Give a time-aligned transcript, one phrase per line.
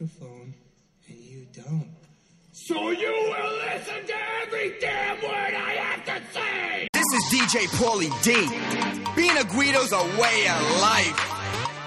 [0.00, 0.54] microphone
[1.08, 1.88] and you don't.
[2.52, 6.88] So you will listen to every damn word I have to say!
[6.92, 8.32] This is DJ Pauly D.
[9.14, 11.20] Being a Guido's a way of life.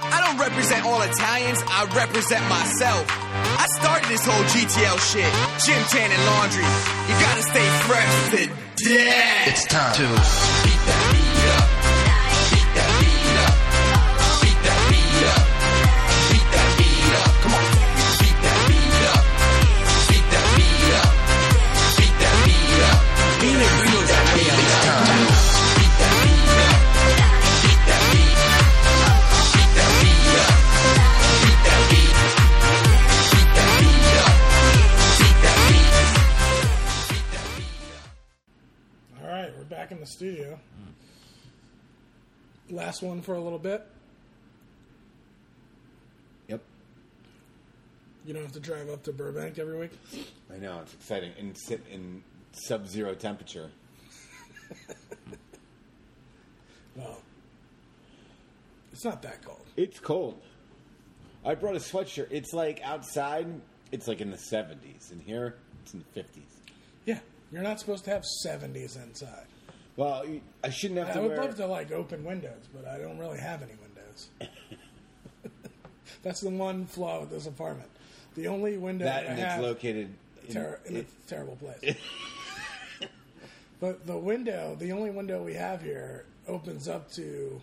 [0.05, 3.05] I don't represent all Italians, I represent myself.
[3.09, 5.33] I started this whole GTL shit,
[5.65, 6.69] gym tan and laundry.
[7.09, 8.47] You gotta stay fresh to
[8.93, 9.47] death.
[9.47, 10.72] It's time to
[42.93, 43.83] Last one for a little bit.
[46.47, 46.61] Yep.
[48.23, 49.89] You don't have to drive up to Burbank every week.
[50.53, 52.21] I know it's exciting and sit in
[52.51, 53.71] sub-zero temperature.
[56.95, 57.17] Well,
[58.91, 59.65] it's not that cold.
[59.75, 60.39] It's cold.
[61.43, 62.27] I brought a sweatshirt.
[62.29, 63.47] It's like outside.
[63.91, 66.43] It's like in the seventies, and here it's in the fifties.
[67.05, 67.17] Yeah,
[67.51, 69.47] you're not supposed to have 70s inside.
[69.95, 70.25] Well,
[70.63, 71.41] I shouldn't have to I would wear.
[71.43, 74.29] love to like open windows, but I don't really have any windows.
[76.23, 77.89] That's the one flaw with this apartment.
[78.35, 80.09] The only window that I and it's located.
[80.47, 81.95] In, ter- in it- a terrible place.
[83.79, 87.61] but the window, the only window we have here, opens up to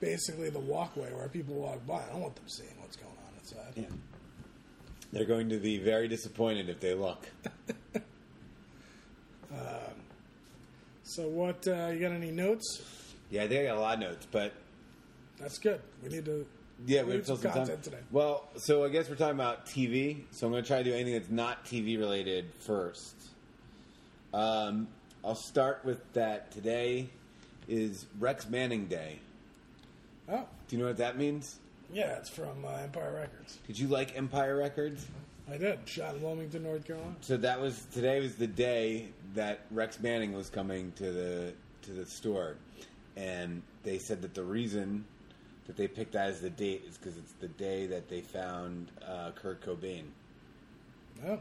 [0.00, 1.96] basically the walkway where people walk by.
[2.02, 3.72] I don't want them seeing what's going on inside.
[3.76, 3.96] yeah.
[5.12, 7.26] They're going to be very disappointed if they look.
[9.54, 9.90] Uh,
[11.04, 12.82] So, what uh, you got any notes?
[13.30, 14.52] Yeah, I think I got a lot of notes, but
[15.38, 15.80] That's good.
[16.02, 16.46] We need to.
[16.86, 17.80] yeah, we, we have some content time.
[17.82, 17.98] today.
[18.10, 20.22] Well, so I guess we're talking about TV.
[20.30, 23.14] So I'm going to try to do anything that's not TV related first.
[24.32, 24.88] Um,
[25.24, 26.50] I'll start with that.
[26.52, 27.08] Today
[27.68, 29.18] is Rex Manning Day.
[30.28, 31.56] Oh, Do you know what that means?
[31.92, 33.58] yeah, it's from uh, Empire Records.
[33.66, 35.06] Did you like Empire Records?
[35.50, 35.78] I did.
[35.86, 37.14] Shot in Wilmington, North Carolina.
[37.20, 41.92] So that was today was the day that Rex Manning was coming to the to
[41.92, 42.56] the store,
[43.16, 45.04] and they said that the reason
[45.66, 48.90] that they picked that as the date is because it's the day that they found
[49.06, 50.04] uh, Kurt Cobain.
[51.26, 51.38] Oh,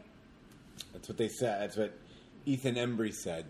[0.92, 1.62] That's what they said.
[1.62, 1.94] That's what
[2.46, 3.46] Ethan Embry said.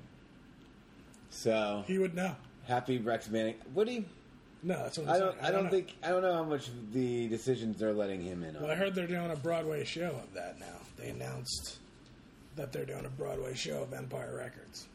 [1.30, 2.36] So he would know.
[2.68, 3.56] happy Rex Manning.
[3.76, 4.06] Do you?
[4.64, 5.34] No, that's what I'm I don't.
[5.34, 5.46] saying.
[5.46, 5.70] I don't know.
[5.70, 5.94] think.
[6.04, 8.64] I don't know how much the decisions they're letting him in on.
[8.64, 10.66] Well, I heard they're doing a Broadway show of that now.
[10.98, 11.78] They announced
[12.56, 14.88] that they're doing a Broadway show of Empire Records.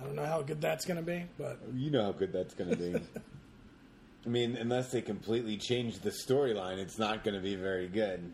[0.00, 2.54] I don't know how good that's going to be, but You know how good that's
[2.54, 2.94] going to be.
[4.26, 8.30] I mean, unless they completely change the storyline, it's not going to be very good.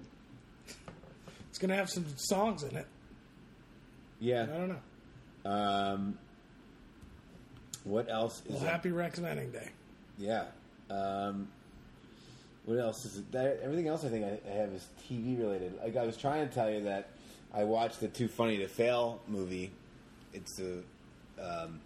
[1.49, 2.87] it's going to have some songs in it.
[4.21, 4.43] Yeah.
[4.43, 5.51] I don't know.
[5.51, 6.19] Um,
[7.85, 9.71] what else is Well, happy Rex Manning Day.
[10.19, 10.45] Yeah.
[10.91, 11.49] Um,
[12.65, 13.33] what else is it?
[13.33, 15.79] That, everything else I think I, I have is TV related.
[15.83, 17.11] Like I was trying to tell you that
[17.53, 19.71] I watched the Too Funny to Fail movie.
[20.33, 20.79] It's a
[21.41, 21.81] um,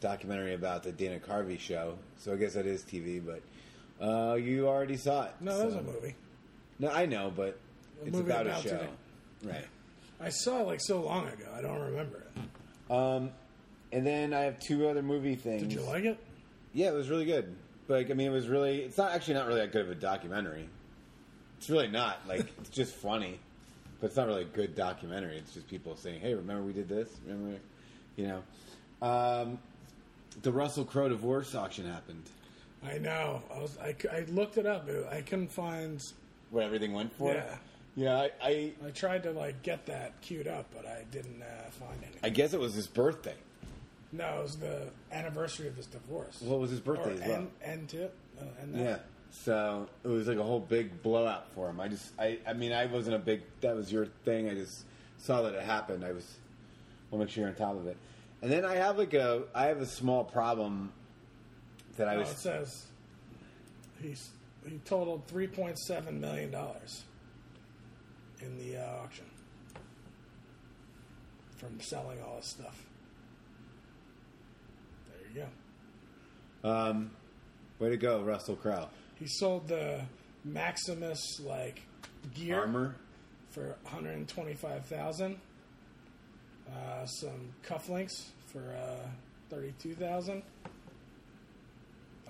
[0.00, 1.96] documentary about the Dana Carvey show.
[2.18, 3.42] So I guess that is TV, but
[4.04, 5.32] uh, you already saw it.
[5.40, 6.14] No, that was a movie.
[6.78, 7.58] No, I know, but
[8.02, 8.70] A it's about, about a show.
[8.70, 8.88] today.
[9.44, 9.66] Right.
[10.20, 11.46] I saw it like so long ago.
[11.56, 12.92] I don't remember it.
[12.92, 13.30] Um,
[13.92, 15.62] and then I have two other movie things.
[15.62, 16.18] Did you like it?
[16.72, 17.54] Yeah, it was really good.
[17.86, 18.80] But like, I mean, it was really.
[18.80, 20.68] It's not actually not really that good of a documentary.
[21.58, 22.20] It's really not.
[22.26, 23.38] Like, it's just funny,
[24.00, 25.38] but it's not really a good documentary.
[25.38, 27.08] It's just people saying, "Hey, remember we did this?
[27.26, 27.58] Remember,
[28.16, 28.42] you know."
[29.06, 29.58] Um,
[30.42, 32.22] the Russell Crowe divorce auction happened.
[32.84, 33.42] I know.
[33.54, 33.78] I was.
[33.78, 34.88] I, I looked it up.
[35.10, 36.00] I couldn't find.
[36.50, 37.32] What everything went for?
[37.34, 37.56] Yeah.
[37.94, 41.70] Yeah, I, I, I tried to like get that queued up, but I didn't uh,
[41.70, 42.20] find anything.
[42.22, 43.34] I guess it was his birthday.
[44.12, 46.40] No, it was the anniversary of his divorce.
[46.42, 47.46] What was his birthday as well?
[47.64, 48.14] end, to it.
[48.38, 48.78] Uh, that.
[48.78, 48.96] Yeah.
[49.30, 51.80] So it was like a whole big blowout for him.
[51.80, 53.40] I just, I, I mean, I wasn't a big.
[53.62, 54.50] That was your thing.
[54.50, 54.84] I just
[55.16, 56.04] saw that it happened.
[56.04, 56.24] I was,
[57.10, 57.96] want to make sure you're on top of it.
[58.42, 60.92] And then I have like a, I have a small problem
[61.96, 62.30] that I Oh, was.
[62.32, 62.86] it says
[64.02, 64.28] he's
[64.68, 67.04] he totaled three point seven million dollars
[68.40, 69.24] in the uh, auction
[71.56, 72.84] from selling all this stuff.
[75.08, 75.46] There you go.
[76.64, 77.10] Um,
[77.78, 78.88] way to go, Russell Crowe.
[79.16, 80.00] He sold the
[80.44, 81.82] Maximus like
[82.34, 82.94] gear Armor.
[83.50, 85.38] for one hundred twenty five thousand.
[86.68, 89.06] Uh, some cufflinks for uh,
[89.50, 90.42] thirty two thousand.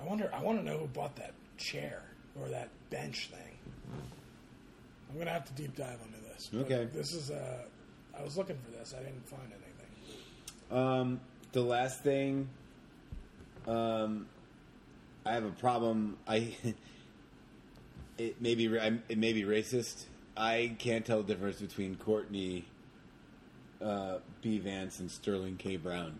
[0.00, 0.30] I wonder.
[0.34, 2.02] I want to know who bought that chair
[2.40, 3.56] or that bench thing.
[5.10, 6.50] I'm gonna have to deep dive into this.
[6.54, 6.88] Okay.
[6.92, 7.58] This is uh,
[8.18, 8.94] I was looking for this.
[8.98, 10.76] I didn't find anything.
[10.76, 11.20] Um,
[11.52, 12.48] the last thing,
[13.66, 14.26] um,
[15.24, 16.16] I have a problem.
[16.26, 16.54] I
[18.18, 20.04] it may be it may be racist.
[20.36, 22.64] I can't tell the difference between Courtney
[23.82, 24.58] uh, B.
[24.58, 25.76] Vance and Sterling K.
[25.76, 26.18] Brown.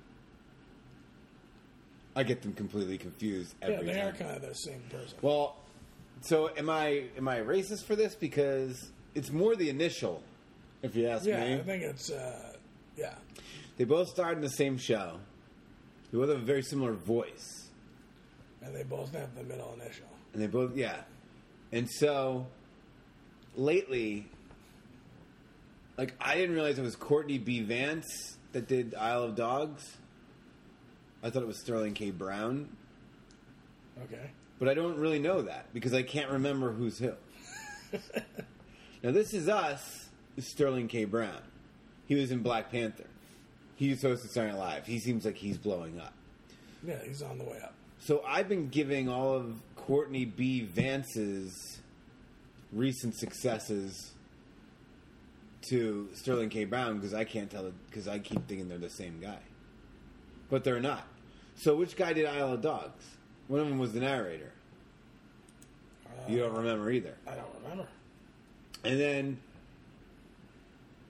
[2.15, 5.17] I get them completely confused Yeah, every they are kind of the same person.
[5.23, 5.57] Well,
[6.21, 7.05] so am I?
[7.17, 8.15] Am I racist for this?
[8.15, 10.23] Because it's more the initial.
[10.83, 12.55] If you ask yeah, me, I think it's uh,
[12.97, 13.15] yeah.
[13.77, 15.21] they both starred in the same show.
[16.13, 17.69] They both have a very similar voice,
[18.63, 20.07] And they both have the middle initial.
[20.35, 20.97] and they both yeah.
[21.73, 22.47] And so
[23.57, 24.27] lately,
[25.97, 27.61] like I didn't realize it was Courtney B.
[27.63, 29.97] Vance that did Isle of Dogs.
[31.23, 32.11] I thought it was Sterling K.
[32.11, 32.69] Brown,
[34.05, 34.31] Okay.
[34.59, 37.13] but I don't really know that because I can't remember who's who.
[39.03, 41.05] now this is us, is Sterling K.
[41.05, 41.41] Brown.
[42.07, 43.07] He was in Black Panther.
[43.83, 44.87] He was supposed to Saturday Night Live.
[44.87, 46.13] He seems like he's blowing up.
[46.87, 47.75] Yeah, he's on the way up.
[47.99, 50.61] So I've been giving all of Courtney B.
[50.61, 51.81] Vance's
[52.73, 54.13] recent successes
[55.63, 56.65] to Sterling K.
[56.65, 59.41] Brown because I can't tell because I keep thinking they're the same guy,
[60.49, 61.03] but they're not.
[61.57, 63.05] So which guy did Isle of Dogs?
[63.49, 64.53] One of them was the narrator.
[66.29, 67.17] You don't remember either.
[67.27, 67.89] I don't remember.
[68.85, 69.39] And then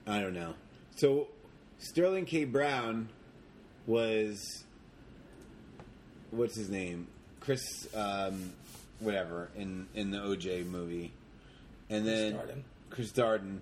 [0.07, 0.55] I don't know.
[0.95, 1.27] So
[1.83, 2.45] Sterling K.
[2.45, 3.09] Brown
[3.85, 4.63] was
[6.31, 7.07] what's his name?
[7.39, 7.61] Chris
[7.93, 8.53] um,
[8.99, 11.11] whatever in in the OJ movie.
[11.89, 12.61] And then Darden.
[12.89, 13.59] Chris Darden,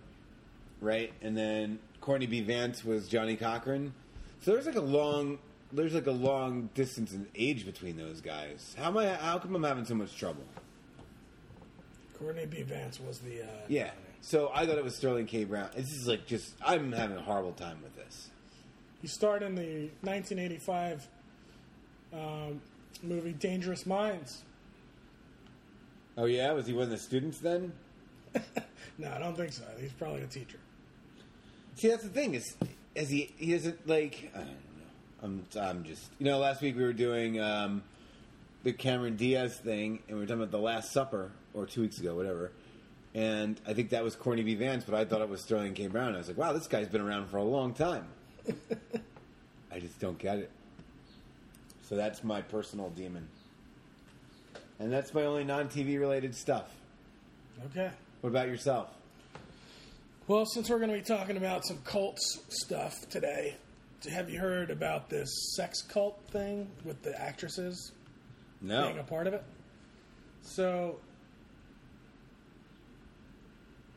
[0.80, 1.12] right?
[1.22, 2.42] And then Courtney B.
[2.42, 3.94] Vance was Johnnie Cochran.
[4.42, 5.40] So there's like a long
[5.74, 8.76] there's like a long distance in age between those guys.
[8.78, 10.44] How am I how come I'm having so much trouble?
[12.20, 12.62] Courtney B.
[12.62, 13.92] Vance was the uh, Yeah.
[14.22, 15.46] So I thought it was Sterling K.
[15.46, 15.70] Brown.
[15.76, 18.30] This is like just I'm having a horrible time with this.
[19.02, 21.08] He starred in the 1985
[22.14, 22.62] um,
[23.02, 24.44] movie Dangerous Minds.
[26.18, 27.74] Oh yeah, was he one of the students then?
[28.98, 29.64] No, I don't think so.
[29.80, 30.60] He's probably a teacher.
[31.76, 32.56] See, that's the thing is,
[32.94, 34.54] is he he doesn't like I don't know.
[35.24, 37.84] I'm I'm just you know last week we were doing um,
[38.64, 42.00] the Cameron Diaz thing and we were talking about the Last Supper or two weeks
[42.00, 42.52] ago whatever,
[43.14, 44.56] and I think that was Courtney B.
[44.56, 45.88] Vance, but I thought it was Sterling K.
[45.88, 46.16] Brown.
[46.16, 48.06] I was like, wow, this guy's been around for a long time.
[49.72, 50.52] I just don't get it.
[51.84, 53.28] So that's my personal demon,
[54.80, 56.70] and that's my only non-TV related stuff.
[57.66, 57.92] Okay.
[58.22, 58.90] What about yourself?
[60.28, 63.56] Well, since we're going to be talking about some cults stuff today,
[64.10, 67.92] have you heard about this sex cult thing with the actresses
[68.62, 68.88] No.
[68.88, 69.44] being a part of it?
[70.44, 71.00] So,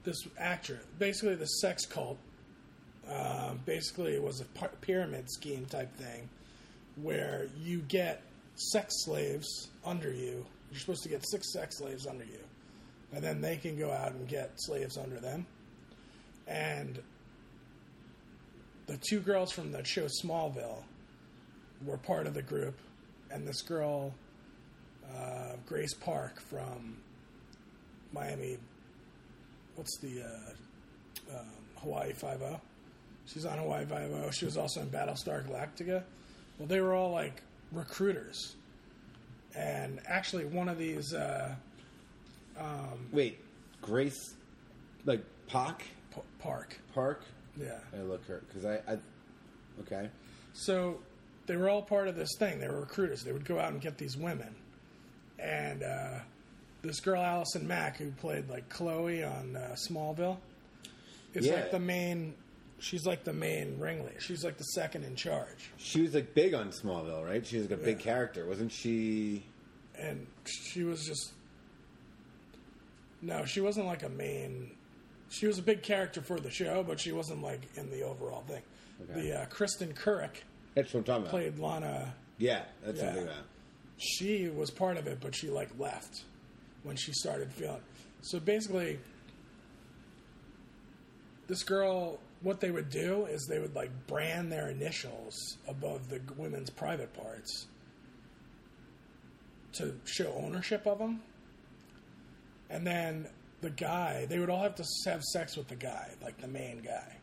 [0.04, 2.18] this actress, basically the sex cult,
[3.10, 4.44] um, basically it was a
[4.80, 6.28] pyramid scheme type thing
[6.96, 8.22] where you get
[8.56, 10.46] sex slaves under you.
[10.70, 12.40] You're supposed to get six sex slaves under you.
[13.12, 15.46] And then they can go out and get slaves under them.
[16.46, 17.00] And
[18.86, 20.82] the two girls from the show Smallville
[21.84, 22.76] were part of the group.
[23.30, 24.14] And this girl,
[25.16, 26.96] uh, Grace Park from
[28.12, 28.58] Miami,
[29.76, 31.46] what's the uh, um,
[31.82, 32.60] Hawaii Five O?
[33.26, 34.30] She's on Hawaii Five O.
[34.30, 36.02] She was also in Battlestar Galactica.
[36.58, 38.56] Well, they were all like recruiters,
[39.56, 41.54] and actually, one of these uh,
[43.12, 43.38] Wait,
[43.82, 44.34] Grace,
[45.04, 47.24] like Pac P- Park, Park.
[47.60, 47.78] yeah.
[47.96, 48.98] I look her because I, I,
[49.80, 50.08] okay.
[50.52, 50.98] So
[51.46, 52.60] they were all part of this thing.
[52.60, 53.24] They were recruiters.
[53.24, 54.54] They would go out and get these women.
[55.38, 56.18] And uh,
[56.88, 60.36] this girl, Allison Mack, who played like Chloe on uh, Smallville,
[61.34, 61.54] It's Yeah.
[61.54, 62.34] like the main.
[62.80, 64.20] She's like the main ringleader.
[64.20, 65.70] She's like the second in charge.
[65.78, 67.46] She was like big on Smallville, right?
[67.46, 69.44] She was like a big character, wasn't she?
[69.96, 71.30] and she was just
[73.22, 74.72] no she wasn't like a main
[75.30, 78.42] she was a big character for the show but she wasn't like in the overall
[78.48, 78.60] thing
[79.08, 79.20] Okay.
[79.28, 80.30] the uh, Kristin Kreuk
[80.74, 81.30] That's what I'm talking about.
[81.30, 83.04] played lana Yeah, that's Yeah.
[83.06, 83.44] something about.
[83.98, 86.22] she was part of it but she like left
[86.84, 87.82] when she started feeling.
[88.22, 89.00] So basically
[91.48, 96.20] this girl what they would do is they would like brand their initials above the
[96.36, 97.66] women's private parts
[99.72, 101.20] to show ownership of them
[102.70, 103.26] and then
[103.60, 106.80] the guy they would all have to have sex with the guy like the main
[106.80, 107.16] guy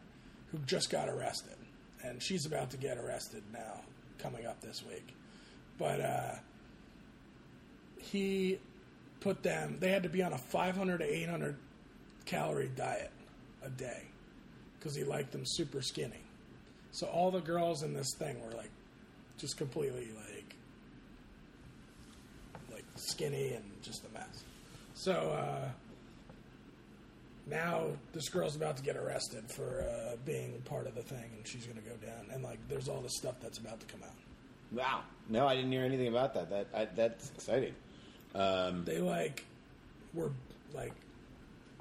[0.51, 1.55] who just got arrested.
[2.03, 3.81] And she's about to get arrested now
[4.17, 5.15] coming up this week.
[5.77, 6.35] But uh
[7.97, 8.59] he
[9.21, 11.55] put them they had to be on a 500 to 800
[12.25, 13.11] calorie diet
[13.63, 14.03] a day
[14.77, 16.23] because he liked them super skinny.
[16.91, 18.71] So all the girls in this thing were like
[19.37, 20.55] just completely like
[22.71, 24.43] like skinny and just a mess.
[24.93, 25.69] So uh,
[27.47, 31.47] now this girl's about to get arrested for uh, being part of the thing, and
[31.47, 32.33] she's going to go down.
[32.33, 34.15] And like, there's all this stuff that's about to come out.
[34.71, 35.01] Wow.
[35.29, 36.49] No, I didn't hear anything about that.
[36.49, 37.73] That I, that's exciting.
[38.33, 39.45] Um, They like
[40.13, 40.31] were
[40.73, 40.93] like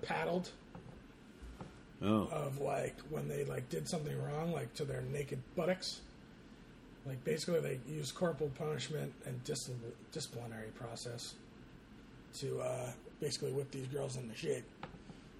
[0.02, 0.50] paddled
[2.02, 2.28] oh.
[2.33, 6.00] of like when they like did something wrong, like to their naked buttocks.
[7.07, 9.71] Like basically, they used corporal punishment and dis-
[10.12, 11.35] disciplinary process
[12.40, 12.90] to uh,
[13.21, 14.64] basically whip these girls into shape.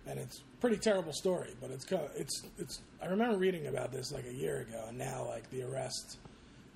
[0.07, 2.81] And it's a pretty terrible story, but it's co- it's it's.
[3.02, 6.17] I remember reading about this like a year ago, and now like the arrest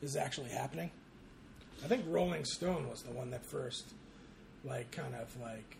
[0.02, 0.90] is actually happening.
[1.82, 3.94] I think Rolling Stone was the one that first,
[4.64, 5.76] like, kind of like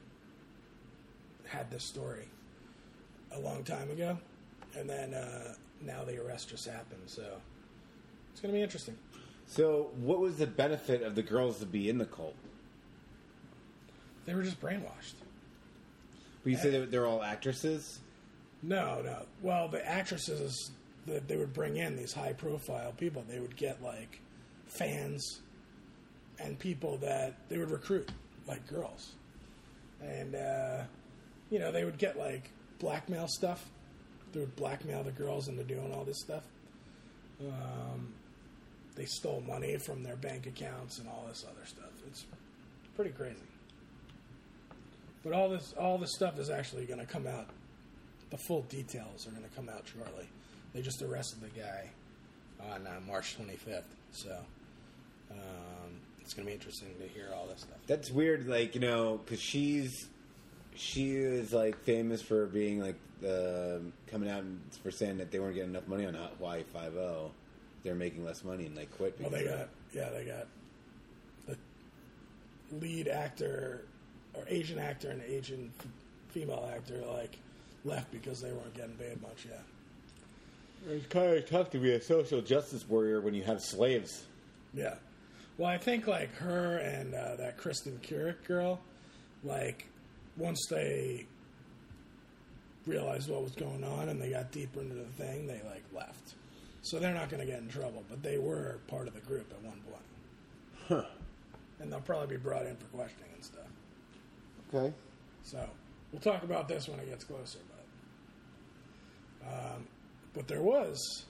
[1.47, 2.29] had this story
[3.33, 4.19] a long time ago,
[4.77, 7.03] and then uh, now the arrest just happened.
[7.07, 7.25] So
[8.33, 8.97] it's going to be interesting.
[9.47, 12.35] So, what was the benefit of the girls to be in the cult?
[14.25, 15.15] They were just brainwashed.
[16.43, 18.01] But you say they, they're all actresses.
[18.63, 19.27] No, no.
[19.43, 20.71] Well, the actresses
[21.07, 24.21] that they would bring in these high-profile people, they would get like
[24.67, 25.41] fans
[26.39, 28.11] and people that they would recruit,
[28.47, 29.13] like girls,
[30.03, 30.83] and uh,
[31.51, 33.69] you know they would get like blackmail stuff.
[34.33, 36.43] They would blackmail the girls into doing all this stuff.
[37.41, 38.13] Um,
[38.97, 41.91] they stole money from their bank accounts and all this other stuff.
[42.07, 42.25] It's
[42.97, 43.37] pretty crazy.
[45.23, 47.49] But all this, all this stuff is actually going to come out
[48.35, 50.29] the full details are going to come out shortly.
[50.73, 51.89] They just arrested the guy
[52.73, 54.37] on uh, March 25th, so
[55.31, 55.84] um,
[56.25, 57.77] it's going to be interesting to hear all this stuff.
[57.87, 60.09] That's weird, like you know, because she's
[60.75, 63.79] she is like famous for being like uh,
[64.11, 67.31] coming out and for saying that they weren't getting enough money on Hawaii Five O.
[67.83, 69.17] They're making less money and they quit.
[69.21, 70.47] Well, they got yeah, they got
[71.47, 71.57] the
[72.81, 73.85] lead actor
[74.33, 75.71] or Asian actor and Asian
[76.31, 77.39] female actor like
[77.85, 79.47] left because they weren't getting paid much.
[79.49, 80.95] Yeah.
[80.95, 84.25] It's kind of tough to be a social justice warrior when you have slaves.
[84.75, 84.95] Yeah.
[85.57, 88.81] Well, I think like her and uh, that Kristin Kreuk girl,
[89.45, 89.87] like
[90.37, 91.27] once they
[92.87, 96.35] realized what was going on and they got deeper into the thing, they like left.
[96.83, 99.51] So they're not going to get in trouble, but they were part of the group
[99.53, 100.03] at one point.
[100.89, 101.11] Huh.
[101.81, 103.65] And they'll probably be brought in for questioning and stuff.
[104.75, 104.93] Okay.
[105.45, 105.67] So
[106.13, 107.59] we'll talk about this when it gets closer.
[109.41, 109.87] But um,
[110.33, 111.25] but there was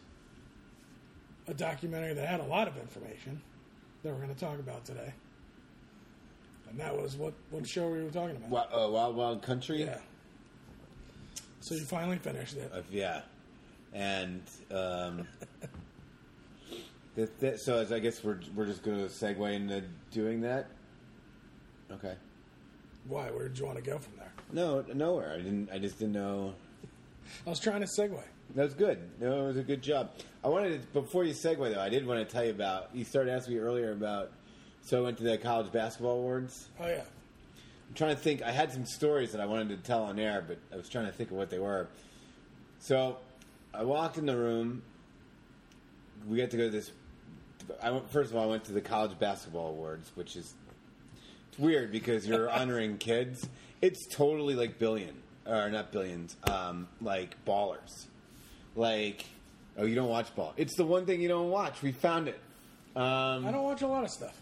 [1.46, 3.42] a documentary that had a lot of information
[4.04, 5.12] that we're going to talk about today,
[6.70, 8.50] and that was what what show we were talking about.
[8.50, 9.82] Wild, uh, Wild Wild Country.
[9.82, 9.98] Yeah.
[11.60, 12.70] So you finally finished it.
[12.72, 13.22] Uh, yeah,
[13.94, 15.26] and um,
[17.16, 19.82] that, that, so as I guess we're we're just going to segue into
[20.12, 20.68] doing that.
[21.90, 22.14] Okay.
[23.08, 23.30] Why?
[23.30, 24.32] Where did you want to go from there?
[24.52, 25.32] No, nowhere.
[25.32, 25.70] I didn't.
[25.72, 26.54] I just didn't know.
[27.46, 28.22] I was trying to segue.
[28.54, 28.98] That was good.
[29.20, 30.10] No, it was a good job.
[30.44, 31.80] I wanted to, before you segue though.
[31.80, 32.90] I did want to tell you about.
[32.94, 34.30] You started asking me earlier about.
[34.82, 36.68] So I went to the college basketball awards.
[36.78, 37.02] Oh yeah.
[37.88, 38.42] I'm trying to think.
[38.42, 41.06] I had some stories that I wanted to tell on air, but I was trying
[41.06, 41.88] to think of what they were.
[42.78, 43.16] So
[43.72, 44.82] I walked in the room.
[46.28, 46.92] We got to go to this.
[47.82, 50.54] I went, first of all, I went to the college basketball awards, which is
[51.48, 53.48] it's weird because you're honoring kids.
[53.80, 55.14] It's totally like billion
[55.46, 58.06] or not billions, um, like ballers.
[58.76, 59.24] Like,
[59.78, 60.52] oh, you don't watch ball.
[60.56, 61.82] It's the one thing you don't watch.
[61.82, 62.38] We found it.
[62.96, 64.40] Um, I don't watch a lot of stuff.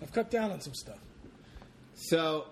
[0.00, 0.98] I've cut down on some stuff.
[1.94, 2.46] So,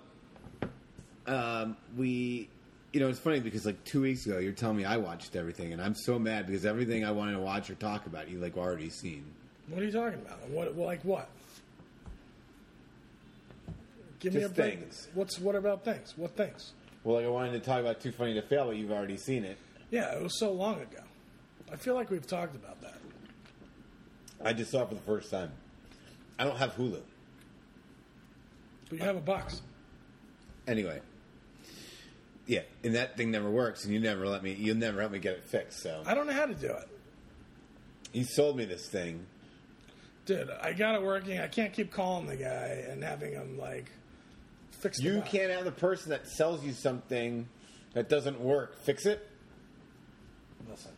[1.26, 2.48] um, we,
[2.92, 5.72] you know, it's funny because like two weeks ago, you're telling me I watched everything,
[5.72, 8.56] and I'm so mad because everything I wanted to watch or talk about, you like
[8.56, 9.24] already seen.
[9.68, 10.48] What are you talking about?
[10.50, 11.28] What like what?
[14.20, 14.78] Give me a Just break.
[14.80, 15.08] things.
[15.14, 16.14] What's what about things?
[16.16, 16.72] What things?
[17.04, 19.44] Well, like I wanted to talk about Too Funny to Fail, but you've already seen
[19.44, 19.56] it.
[19.90, 21.02] Yeah, it was so long ago.
[21.72, 22.98] I feel like we've talked about that.
[24.44, 25.50] I just saw it for the first time.
[26.38, 27.00] I don't have Hulu.
[28.88, 29.60] But you have a box.
[30.66, 31.00] Anyway,
[32.46, 34.52] yeah, and that thing never works, and you never let me.
[34.52, 35.80] You'll never help me get it fixed.
[35.82, 36.88] So I don't know how to do it.
[38.12, 39.26] you sold me this thing.
[40.26, 41.38] Dude, I got it working.
[41.40, 43.90] I can't keep calling the guy and having him like
[44.70, 45.30] fix the You box.
[45.30, 47.48] can't have the person that sells you something
[47.94, 49.28] that doesn't work fix it.
[50.68, 50.92] Listen.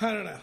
[0.00, 0.38] I don't know.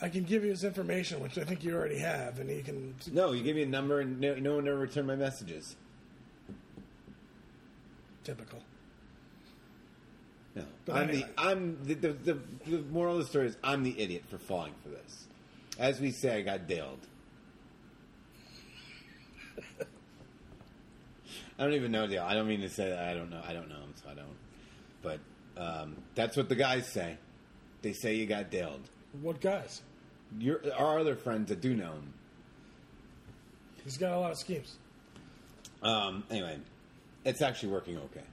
[0.00, 2.94] I can give you his information, which I think you already have, and he can.
[3.12, 5.76] No, you gave me a number, and no, no one ever returned my messages.
[8.24, 8.58] typical.
[10.54, 11.28] No, But I'm anyway.
[11.36, 14.38] the I'm the, the the the moral of the story is I'm the idiot for
[14.38, 15.26] falling for this.
[15.78, 16.98] As we say, I got Daled.
[21.58, 22.24] I don't even know Dale.
[22.26, 22.98] I don't mean to say that.
[23.08, 23.40] I don't know.
[23.46, 24.36] I don't know him, so I don't.
[25.02, 25.20] But
[25.56, 27.16] um, that's what the guys say.
[27.82, 28.80] They say you got Daled.
[29.20, 29.82] What guys?
[30.38, 32.12] Your our other friends that do know him.
[33.84, 34.76] He's got a lot of schemes.
[35.82, 36.58] Um, anyway,
[37.24, 38.24] it's actually working okay.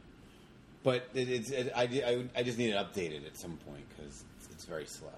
[0.84, 4.24] But it, it's it, I, I, I just need it updated at some point because
[4.38, 5.10] it's, it's very slow.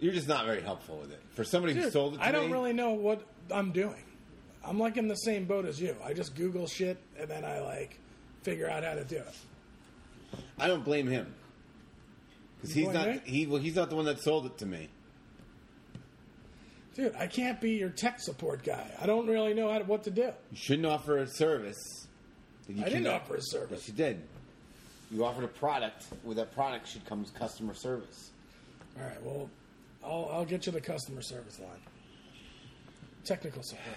[0.00, 1.20] You're just not very helpful with it.
[1.34, 4.04] For somebody who sold it to I don't me, really know what I'm doing.
[4.64, 5.96] I'm like in the same boat as you.
[6.04, 7.98] I just Google shit and then I like
[8.42, 9.34] figure out how to do it.
[10.58, 11.34] I don't blame him
[12.56, 13.20] because he's not me?
[13.24, 14.88] he well, he's not the one that sold it to me.
[16.94, 18.90] Dude, I can't be your tech support guy.
[19.00, 20.32] I don't really know how to, what to do.
[20.50, 22.08] You shouldn't offer a service.
[22.68, 23.82] You I didn't offer a service.
[23.82, 24.22] Yes, you did.
[25.12, 26.06] You offered a product.
[26.24, 28.30] With that product should comes customer service.
[28.98, 29.50] All right, well,
[30.04, 31.80] I'll, I'll get you the customer service line.
[33.24, 33.86] Technical support.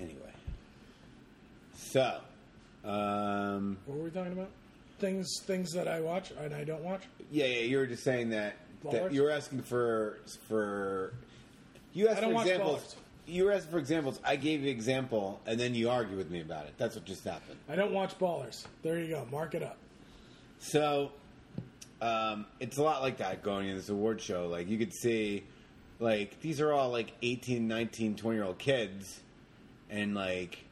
[0.00, 0.32] Anyway,
[1.76, 2.18] so
[2.84, 4.50] um, What were we talking about?
[5.02, 7.02] Things things that I watch and I don't watch?
[7.32, 7.62] Yeah, yeah.
[7.62, 8.54] You were just saying that,
[8.84, 9.12] that Ballers?
[9.12, 11.12] you were asking for for
[11.92, 12.80] you asked I don't for watch examples.
[12.80, 12.94] ballers.
[13.26, 14.20] You were asking for examples.
[14.24, 16.74] I gave you an example, and then you argue with me about it.
[16.78, 17.58] That's what just happened.
[17.68, 18.64] I don't watch ballers.
[18.82, 19.26] There you go.
[19.32, 19.76] Mark it up.
[20.60, 21.10] So
[22.00, 24.46] um, it's a lot like that going in this award show.
[24.46, 25.42] Like you could see,
[25.98, 29.18] like these are all like 18, 19, 20 year old kids,
[29.90, 30.64] and like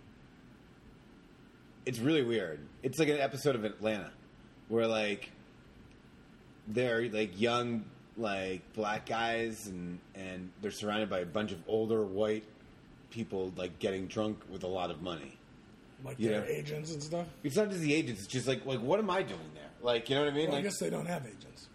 [1.84, 2.60] it's really weird.
[2.84, 4.12] It's like an episode of Atlanta
[4.70, 5.30] where like
[6.68, 7.84] they're like young
[8.16, 12.44] like black guys and and they're surrounded by a bunch of older white
[13.10, 15.36] people like getting drunk with a lot of money.
[16.02, 17.26] Like their agents and stuff.
[17.42, 18.22] It's not just the agents.
[18.22, 19.68] It's just like like what am I doing there?
[19.82, 20.46] Like you know what I mean?
[20.46, 21.68] Well, I like guess they don't have agents.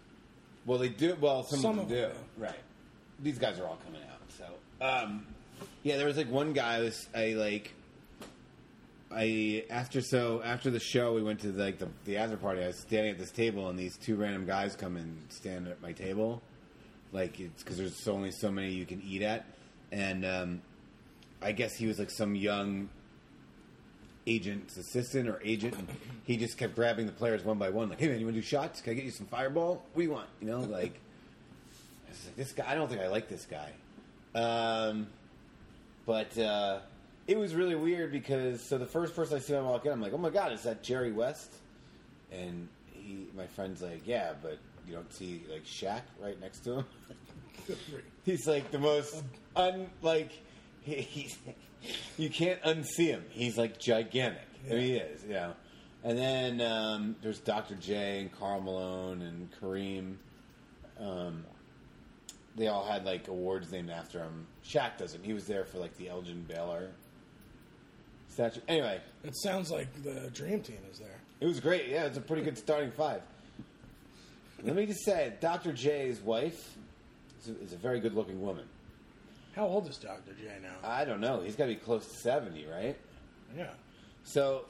[0.64, 1.16] well, they do.
[1.20, 2.16] Well, some, Some of them of do.
[2.16, 2.60] them Right.
[3.22, 4.20] These guys are all coming out.
[4.36, 5.26] So, um,
[5.82, 6.76] yeah, there was like one guy.
[6.76, 7.72] I was I like.
[9.10, 12.62] I after so after the show we went to like the the after party.
[12.62, 15.80] I was standing at this table and these two random guys come and stand at
[15.80, 16.42] my table,
[17.12, 19.46] like it's because there's only so many you can eat at,
[19.92, 20.62] and um,
[21.40, 22.88] I guess he was like some young
[24.26, 25.88] agent's assistant or agent, and
[26.24, 28.40] he just kept grabbing the players one by one, like, "Hey man, you want to
[28.40, 28.80] do shots?
[28.80, 29.84] Can I get you some fireball?
[29.92, 33.28] What do you want?" You know, like, like, "This guy, I don't think I like
[33.28, 33.70] this guy."
[34.34, 35.06] Um,
[36.06, 36.80] but uh,
[37.26, 39.92] it was really weird because so the first person I see when I walk in,
[39.92, 41.52] I'm like, "Oh my god, is that Jerry West?"
[42.30, 46.78] And he, my friend's like, "Yeah, but you don't see like Shaq right next to
[46.78, 46.84] him."
[48.24, 49.22] He's like the most
[49.56, 50.30] un like
[50.82, 51.36] he, he's
[52.16, 53.24] you can't unsee him.
[53.30, 54.46] He's like gigantic.
[54.66, 55.54] I mean, he is, you know.
[56.04, 57.74] And then um, there's Dr.
[57.74, 60.14] J and Karl Malone and Kareem.
[61.00, 61.44] Um,
[62.54, 64.46] they all had like awards named after him.
[64.64, 65.24] Shaq doesn't.
[65.24, 66.90] He was there for like the Elgin Baylor
[68.36, 68.60] statue.
[68.68, 71.18] Anyway, It sounds like the dream team is there.
[71.40, 71.88] it was great.
[71.88, 73.22] Yeah, it's a pretty good starting five.
[74.62, 75.72] Let me just say, Dr.
[75.72, 76.76] J's wife
[77.42, 78.64] is a, is a very good-looking woman.
[79.54, 80.32] How old is Dr.
[80.38, 80.74] J now?
[80.86, 81.40] I don't know.
[81.40, 82.94] He's got to be close to seventy, right?
[83.56, 83.70] yeah.
[84.24, 84.66] So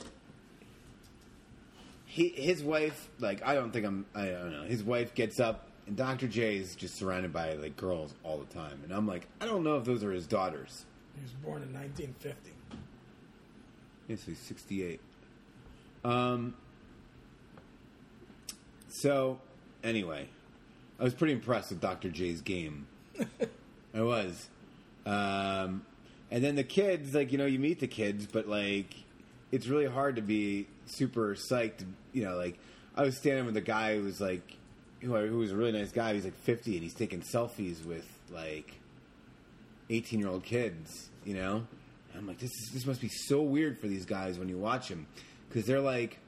[2.04, 4.06] he, his wife, like, I don't think I'm.
[4.14, 4.62] I don't know.
[4.62, 6.28] His wife gets up, and Dr.
[6.28, 9.64] J is just surrounded by like girls all the time, and I'm like, I don't
[9.64, 10.84] know if those are his daughters.
[11.16, 12.52] He was born in 1950.
[14.08, 15.00] Yes, he's 68.
[16.04, 16.54] Um.
[18.88, 19.40] So,
[19.82, 20.28] anyway,
[20.98, 22.08] I was pretty impressed with Dr.
[22.08, 22.86] J's game.
[23.94, 24.48] I was.
[25.04, 25.84] Um,
[26.30, 28.94] and then the kids, like, you know, you meet the kids, but, like,
[29.52, 31.84] it's really hard to be super psyched.
[32.12, 32.58] You know, like,
[32.96, 34.56] I was standing with a guy who was, like,
[35.00, 36.14] who, who was a really nice guy.
[36.14, 38.80] He's, like, 50, and he's taking selfies with, like,
[39.90, 41.66] 18 year old kids, you know?
[42.16, 44.56] And I'm like, this, is, this must be so weird for these guys when you
[44.56, 45.06] watch them.
[45.48, 46.18] Because they're like,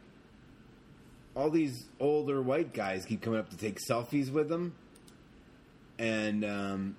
[1.34, 4.74] all these older white guys keep coming up to take selfies with them.
[5.98, 6.96] And, um,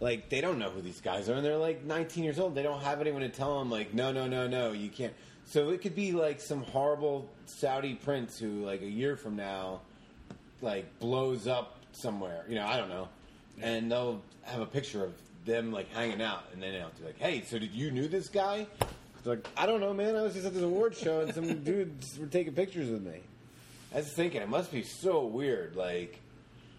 [0.00, 1.32] like, they don't know who these guys are.
[1.32, 2.54] And they're like 19 years old.
[2.54, 5.14] They don't have anyone to tell them, like, no, no, no, no, you can't.
[5.46, 9.80] So it could be like some horrible Saudi prince who, like, a year from now,
[10.60, 12.44] like, blows up somewhere.
[12.50, 13.08] You know, I don't know.
[13.62, 16.44] And they'll have a picture of them, like, hanging out.
[16.52, 18.66] And then they'll be like, hey, so did you knew this guy?
[19.16, 20.16] It's like, I don't know, man.
[20.16, 23.20] I was just at this award show and some dudes were taking pictures with me.
[23.92, 25.76] I was thinking, it must be so weird.
[25.76, 26.18] Like,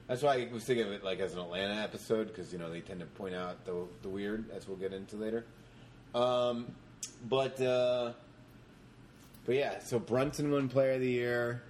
[0.07, 2.69] that's why I was thinking of it like as an Atlanta episode because you know
[2.69, 5.45] they tend to point out the the weird, as we'll get into later.
[6.13, 6.73] Um,
[7.27, 8.11] but uh,
[9.45, 11.63] but yeah, so Brunson won Player of the Year.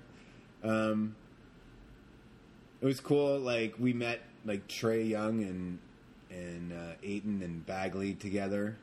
[0.63, 1.15] Um,
[2.81, 3.39] it was cool.
[3.39, 5.79] Like we met like Trae Young and
[6.33, 8.75] and uh, Ayton and Bagley together,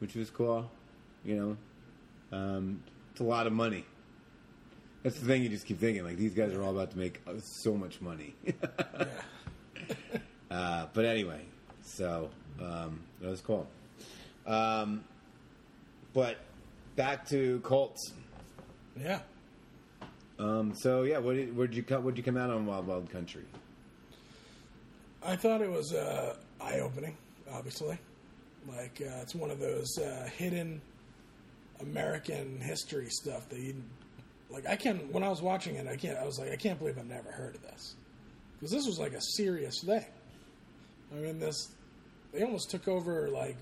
[0.00, 0.70] which was cool.
[1.24, 1.36] You
[2.32, 3.84] know, um, it's a lot of money.
[5.02, 6.04] That's the thing you just keep thinking.
[6.04, 8.34] Like these guys are all about to make uh, so much money.
[10.50, 11.40] Uh, but anyway,
[11.82, 13.66] so um, that was cool.
[14.46, 15.04] Um,
[16.14, 16.38] but
[16.94, 18.12] back to Colts.
[18.98, 19.20] Yeah.
[20.38, 22.04] Um, so yeah, what did, where'd you come?
[22.04, 23.44] Where'd you come out on Wild Wild Country?
[25.22, 27.16] I thought it was uh, eye opening,
[27.52, 27.98] obviously.
[28.68, 30.80] Like, uh, it's one of those uh, hidden
[31.80, 33.74] American history stuff that you.
[34.50, 35.12] Like, I can't.
[35.12, 36.18] When I was watching it, I can't.
[36.18, 37.94] I was like, I can't believe I've never heard of this.
[38.54, 40.04] Because this was like a serious thing.
[41.12, 41.72] I mean, this.
[42.32, 43.56] They almost took over, like,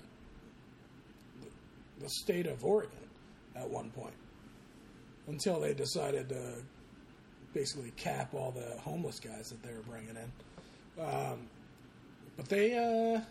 [1.99, 2.97] the, state of Oregon
[3.55, 4.15] at one point.
[5.27, 6.55] Until they decided to
[7.53, 11.03] basically cap all the homeless guys that they were bringing in.
[11.03, 11.47] Um,
[12.37, 13.21] but they, uh,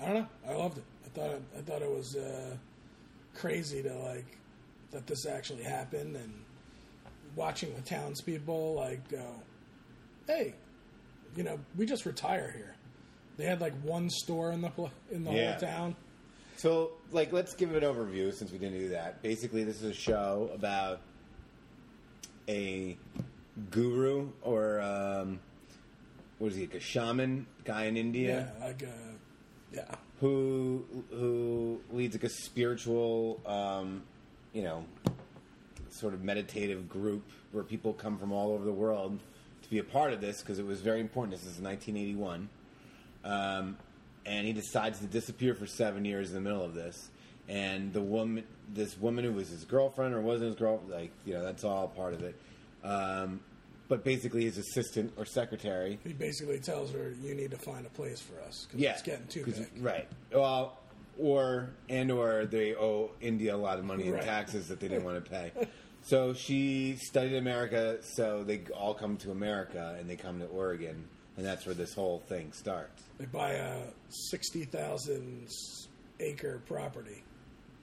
[0.00, 0.26] I don't know.
[0.48, 0.84] I loved it.
[1.04, 2.56] I thought it, I thought it was uh,
[3.34, 4.26] crazy to like
[4.90, 6.32] that this actually happened, and
[7.36, 9.24] watching the townspeople like go,
[10.26, 10.54] "Hey,
[11.36, 12.74] you know, we just retire here."
[13.36, 15.52] They had like one store in the pl- in the Yeah.
[15.52, 15.96] whole town.
[16.56, 19.20] So, like, let's give it an overview since we didn't do that.
[19.22, 21.00] Basically, this is a show about
[22.48, 22.96] a
[23.70, 25.40] guru or um,
[26.38, 29.12] what is he, like a shaman guy in India Yeah, like uh,
[29.72, 34.02] yeah, who who leads like a spiritual, um,
[34.52, 34.84] you know,
[35.90, 39.18] sort of meditative group where people come from all over the world
[39.62, 41.32] to be a part of this because it was very important.
[41.32, 42.48] This is 1981,
[43.24, 43.76] um,
[44.26, 47.10] and he decides to disappear for seven years in the middle of this.
[47.48, 51.34] And the woman, this woman who was his girlfriend or wasn't his girlfriend, like you
[51.34, 52.34] know, that's all part of it.
[52.82, 53.40] Um,
[53.88, 57.90] but basically, his assistant or secretary he basically tells her, "You need to find a
[57.90, 60.08] place for us because yeah, it's getting too 'cause- big." Right.
[60.32, 60.78] Well,
[61.18, 64.22] or and or they owe India a lot of money in Right.
[64.22, 65.52] taxes that they didn't want to pay.
[66.02, 71.08] So she studied America, so they all come to America and they come to Oregon,
[71.36, 73.02] and that's where this whole thing starts.
[73.18, 75.48] They buy a sixty thousand
[76.20, 77.22] acre property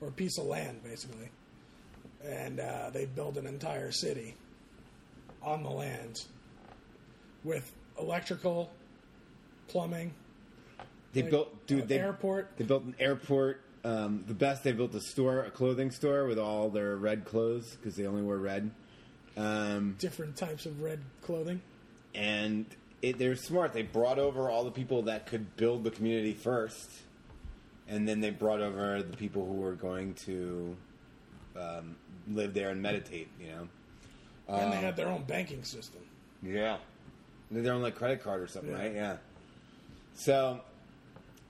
[0.00, 1.30] or piece of land, basically,
[2.24, 4.34] and uh, they build an entire city
[5.42, 6.24] on the land
[7.44, 8.70] with electrical,
[9.68, 10.12] plumbing,
[11.12, 11.82] They like, built, dude.
[11.82, 12.50] uh, They airport.
[12.56, 13.60] They built an airport.
[13.84, 14.62] Um, the best.
[14.62, 18.22] They built a store, a clothing store with all their red clothes because they only
[18.22, 18.70] wear red.
[19.36, 21.60] Um, different types of red clothing.
[22.14, 22.66] and
[23.00, 23.72] it, they're smart.
[23.72, 26.88] They brought over all the people that could build the community first,
[27.88, 30.76] and then they brought over the people who were going to
[31.56, 31.96] um,
[32.30, 33.26] live there and meditate.
[33.40, 33.68] You know,
[34.60, 36.00] and they Um, had their own banking system.
[36.42, 36.78] yeah,
[37.50, 38.78] they're on like credit card or something, Yeah.
[38.78, 38.94] right?
[38.94, 39.16] Yeah.
[40.14, 40.60] So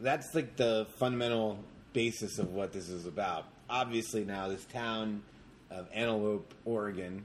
[0.00, 1.58] that's like the fundamental
[1.92, 3.44] basis of what this is about.
[3.68, 5.22] Obviously, now this town
[5.70, 7.24] of Antelope, Oregon,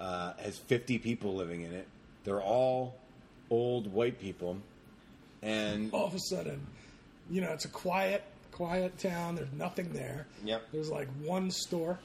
[0.00, 1.86] uh, has 50 people living in it.
[2.24, 2.96] They're all
[3.50, 4.56] old white people,
[5.42, 6.66] and All of a sudden,
[7.30, 9.34] you know, it's a quiet, quiet town.
[9.36, 10.26] There's nothing there.
[10.44, 10.68] Yep.
[10.72, 11.98] There's like one store,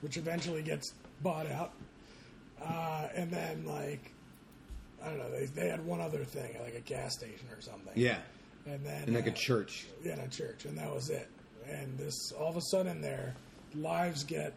[0.00, 1.72] which eventually gets bought out,
[2.64, 4.12] uh, and then like
[5.02, 5.30] I don't know.
[5.30, 7.92] They they had one other thing, like a gas station or something.
[7.94, 8.18] yeah,
[8.66, 9.86] And then and like a uh, church.
[10.04, 11.28] Yeah, in a church, and that was it.
[11.68, 13.34] And this, all of a sudden, their
[13.74, 14.52] lives get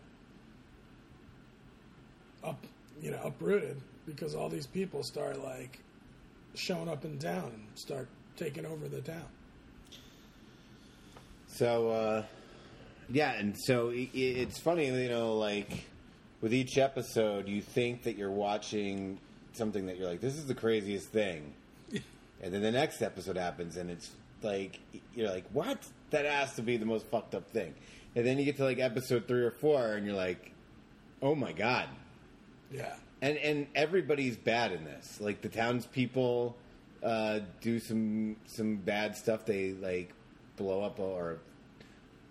[2.43, 2.65] up,
[3.01, 5.79] you know, uprooted because all these people start like
[6.55, 9.25] showing up in town and start taking over the town.
[11.47, 12.23] So, uh,
[13.09, 15.85] yeah, and so i i- it's funny, you know, like
[16.43, 19.17] with each episode, you think that you're watching
[19.53, 21.53] something that you're like, this is the craziest thing.
[22.41, 24.77] and then the next episode happens, and it's like,
[25.15, 25.77] you're like, what?
[26.09, 27.73] That has to be the most fucked up thing.
[28.13, 30.51] And then you get to like episode three or four, and you're like,
[31.21, 31.87] oh my God.
[32.71, 35.21] Yeah, And and everybody's bad in this.
[35.21, 36.55] Like the townspeople
[37.01, 39.45] uh, do some some bad stuff.
[39.45, 40.11] They like
[40.57, 41.37] blow up or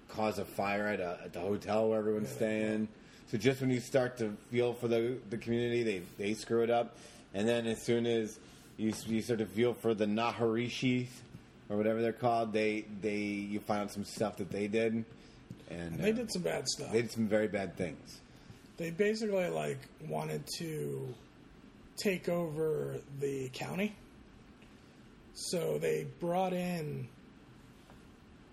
[0.09, 2.37] cause a fire at a at the hotel where everyone's Yeah.
[2.37, 2.89] staying.
[3.33, 6.69] So just when you start to feel for the the community, they they screw it
[6.69, 6.99] up.
[7.33, 8.39] And then as soon as
[8.77, 11.09] you you start to feel for the Naharishis
[11.71, 14.93] or whatever they're called, they they you find out some stuff that they did.
[14.93, 15.07] And,
[15.71, 16.93] and they uh, did some bad stuff.
[16.93, 18.21] they did some very bad things.
[18.77, 21.15] They basically like wanted to
[21.97, 23.97] take over the county.
[25.33, 27.09] So they brought in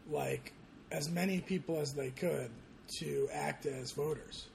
[0.09, 0.53] like
[0.89, 2.49] as many people as they could
[2.99, 4.48] to act as voters.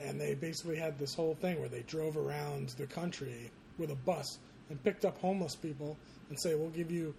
[0.00, 3.94] And they basically had this whole thing where they drove around the country with a
[3.94, 5.96] bus and picked up homeless people
[6.28, 7.14] and say, "We'll give you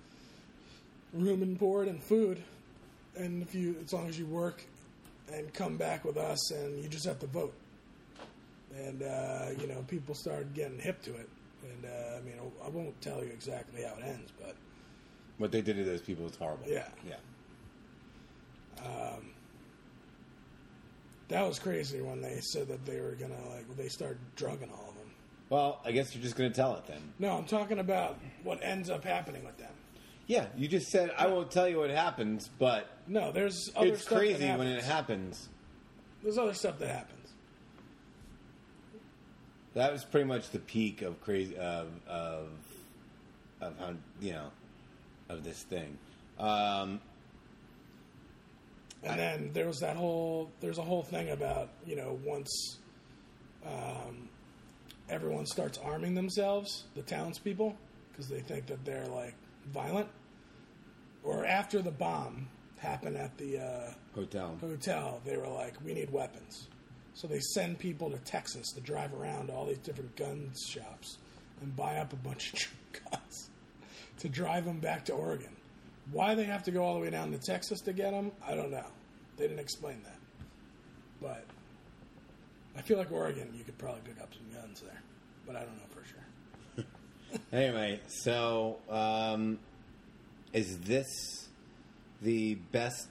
[1.14, 2.44] room and board and food,
[3.16, 4.62] and if you, as long as you work
[5.34, 7.54] and come back with us, and you just have to vote."
[8.78, 11.30] And uh, you know, people started getting hip to it.
[11.64, 14.56] And uh, I mean, I won't tell you exactly how it ends, but
[15.40, 16.68] What they did to those people is horrible.
[16.68, 16.88] Yeah.
[17.08, 17.16] Yeah.
[21.30, 24.90] That was crazy when they said that they were gonna like they started drugging all
[24.90, 25.12] of them.
[25.50, 27.02] Well, I guess you're just going to tell it then.
[27.20, 29.72] No, I'm talking about what ends up happening with them.
[30.26, 34.02] Yeah, you just said I won't tell you what happens, but No, there's other it's
[34.02, 35.48] stuff that crazy when it happens.
[36.22, 37.14] There's other stuff that happens.
[39.74, 42.50] That was pretty much the peak of crazy of of
[43.62, 44.50] of how you know
[45.30, 45.98] of this thing.
[46.40, 47.00] Um,
[49.04, 52.78] And then there was that whole there's a whole thing about you know once
[53.66, 54.30] um,
[55.10, 57.76] everyone starts arming themselves, the townspeople,
[58.12, 59.36] because they think that they're like
[59.72, 60.10] violent,
[61.24, 64.58] or after the bomb happened at the uh, hotel.
[64.62, 66.68] hotel, they were like, we need weapons.
[67.14, 71.18] So they send people to Texas to drive around to all these different gun shops
[71.62, 73.50] and buy up a bunch of guns
[74.20, 75.57] to drive them back to Oregon.
[76.12, 78.56] Why they have to go all the way down to Texas to get them, I
[78.56, 78.86] don't know.
[79.38, 80.20] They didn't explain that.
[81.22, 81.46] But
[82.78, 85.02] I feel like Oregon, you could probably pick up some guns there.
[85.46, 86.86] But I don't know for sure.
[87.52, 89.60] Anyway, so um,
[90.54, 91.50] is this
[92.22, 93.08] the best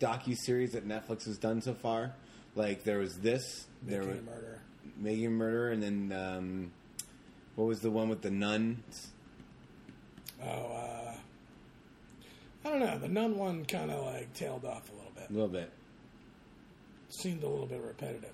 [0.00, 2.14] docu series that Netflix has done so far?
[2.54, 4.60] Like there was this, there was murder.
[4.96, 6.72] Making a Murder, and then um,
[7.54, 9.12] what was the one with the nuns?
[10.42, 11.09] Oh, uh,
[12.64, 12.98] I don't know.
[12.98, 15.30] The nun one kind of like tailed off a little bit.
[15.30, 15.70] A little bit.
[17.08, 18.32] Seemed a little bit repetitive.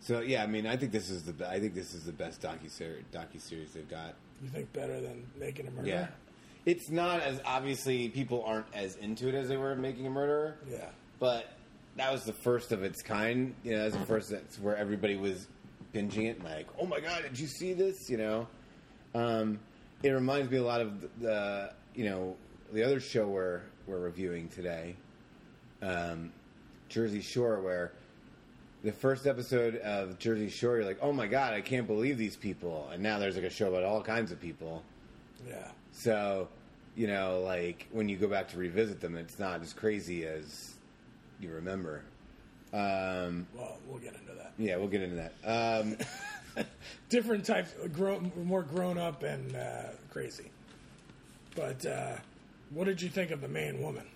[0.00, 2.42] So yeah, I mean, I think this is the I think this is the best
[2.42, 2.68] docu
[3.12, 4.14] docu series they've got.
[4.42, 5.88] You think better than making a murder?
[5.88, 6.06] Yeah,
[6.66, 10.56] it's not as obviously people aren't as into it as they were making a murderer.
[10.70, 10.88] Yeah.
[11.18, 11.48] but
[11.96, 13.54] that was the first of its kind.
[13.62, 15.46] You know, as the first that's where everybody was
[15.94, 18.10] binging it, like, oh my god, did you see this?
[18.10, 18.48] You know,
[19.14, 19.58] um,
[20.02, 22.36] it reminds me a lot of the you know
[22.72, 24.96] the other show we're we're reviewing today,
[25.82, 26.32] um,
[26.88, 27.92] Jersey Shore, where
[28.82, 32.36] the first episode of Jersey Shore, you're like, oh my god, I can't believe these
[32.36, 34.82] people, and now there's like a show about all kinds of people.
[35.48, 35.68] Yeah.
[35.92, 36.48] So,
[36.96, 40.74] you know, like when you go back to revisit them, it's not as crazy as
[41.40, 42.02] you remember.
[42.72, 44.52] Um, Well, we'll get into that.
[44.58, 45.34] yeah, we'll get into that.
[45.44, 45.96] Um,
[47.08, 50.50] Different types, grown, more grown up and uh, crazy.
[51.54, 52.16] But uh,
[52.70, 54.06] what did you think of the main woman?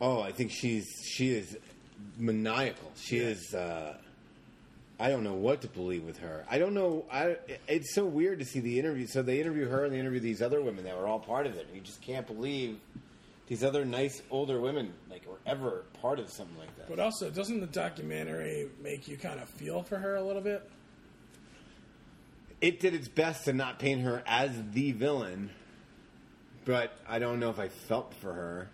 [0.00, 1.56] oh, I think she's she is
[2.18, 2.90] maniacal.
[2.96, 3.28] She Yeah.
[3.28, 3.54] is.
[3.54, 3.96] Uh,
[4.98, 6.44] I don't know what to believe with her.
[6.50, 7.04] I don't know.
[7.10, 9.06] I, it's so weird to see the interview.
[9.06, 11.56] So they interview her and they interview these other women that were all part of
[11.56, 11.66] it.
[11.66, 12.78] And you just can't believe
[13.48, 16.88] these other nice older women like were ever part of something like that.
[16.88, 20.68] But also, doesn't the documentary make you kind of feel for her a little bit?
[22.60, 25.50] it did its best to not paint her as the villain,
[26.64, 28.68] but I don't know if I felt for her.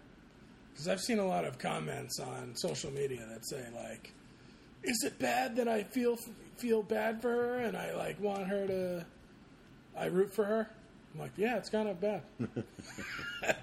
[0.72, 4.12] Because I've seen a lot of comments on social media that say like,
[4.84, 6.16] "Is it bad that I feel
[6.56, 9.06] feel bad for her and I like want her to,
[9.96, 10.68] I root for her?"
[11.14, 12.22] I'm like, "Yeah, it's kind of bad."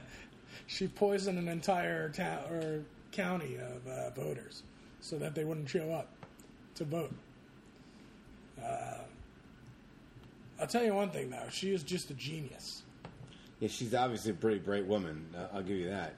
[0.67, 4.63] she poisoned an entire town or county of uh, voters
[4.99, 6.09] so that they wouldn't show up
[6.75, 7.13] to vote.
[8.61, 9.03] Uh,
[10.59, 12.83] I'll tell you one thing though, she is just a genius
[13.65, 15.25] Yeah, she's obviously a pretty bright woman.
[15.51, 16.13] I'll give you that.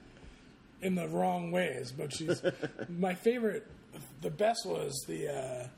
[0.82, 2.42] in the wrong ways, but she's
[2.90, 3.66] my favorite.
[4.20, 5.68] The best was the uh,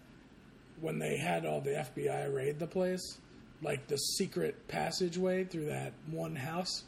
[0.80, 3.18] when they had all the FBI raid the place,
[3.62, 6.82] like the secret passageway through that one house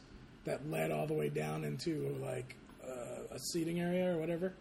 [0.46, 4.52] that led all the way down into like uh, a seating area or whatever.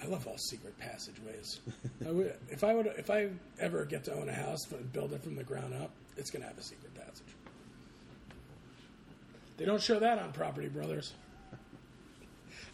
[0.00, 1.58] I love all secret passageways.
[2.06, 5.12] I would, if I would, if I ever get to own a house and build
[5.12, 7.34] it from the ground up, it's gonna have a secret passage.
[9.56, 11.12] They don't show that on Property Brothers.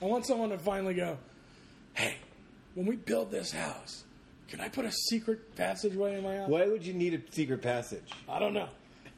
[0.01, 1.17] I want someone to finally go,
[1.95, 2.17] hey,
[2.75, 4.03] when we build this house,
[4.49, 6.49] can I put a secret passageway in my house?
[6.49, 8.11] Why would you need a secret passage?
[8.29, 8.69] I don't know.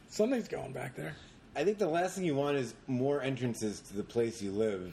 [0.09, 1.17] Something's going back there.
[1.57, 4.93] I think the last thing you want is more entrances to the place you live.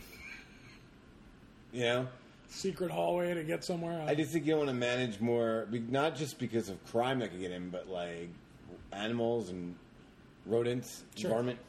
[1.74, 2.08] You know?
[2.50, 4.10] Secret hallway to get somewhere else.
[4.10, 7.40] I just think you want to manage more, not just because of crime that could
[7.40, 8.30] get in, but like
[8.92, 9.76] animals and
[10.46, 11.30] rodents, Sure.
[11.30, 11.60] environment.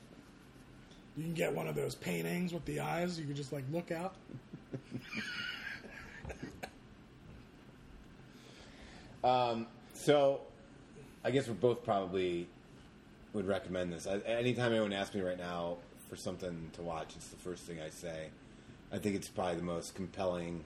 [1.17, 3.19] You can get one of those paintings with the eyes.
[3.19, 4.15] You can just like look out.
[9.25, 10.41] Um, so,
[11.25, 12.49] I guess we're both probably
[13.33, 14.07] would recommend this.
[14.07, 15.77] I, anytime anyone asks me right now
[16.09, 18.29] for something to watch, it's the first thing I say.
[18.93, 20.65] I think it's probably the most compelling.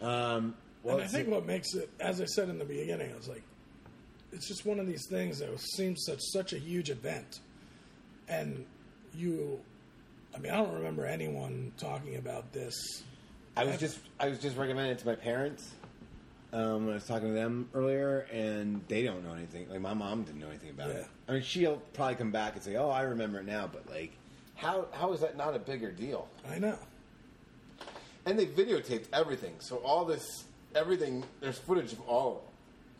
[0.00, 3.16] Um, well, and I think what makes it, as I said in the beginning, I
[3.16, 3.42] was like,
[4.32, 7.40] it's just one of these things that seems such such a huge event,
[8.28, 8.66] and
[9.16, 9.60] you,
[10.34, 12.74] I mean, I don't remember anyone talking about this.
[13.56, 15.70] I was just I was just recommending it to my parents.
[16.52, 19.68] Um, I was talking to them earlier, and they don't know anything.
[19.68, 21.06] Like my mom didn't know anything about it.
[21.28, 24.12] I mean, she'll probably come back and say, "Oh, I remember it now," but like,
[24.54, 26.28] how how is that not a bigger deal?
[26.48, 26.78] I know.
[28.26, 32.42] And they videotaped everything, so all this everything there's footage of all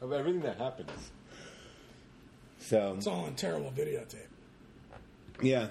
[0.00, 0.90] of it, of everything that happens.
[2.58, 4.28] So It's all on terrible videotape,
[5.42, 5.68] yeah,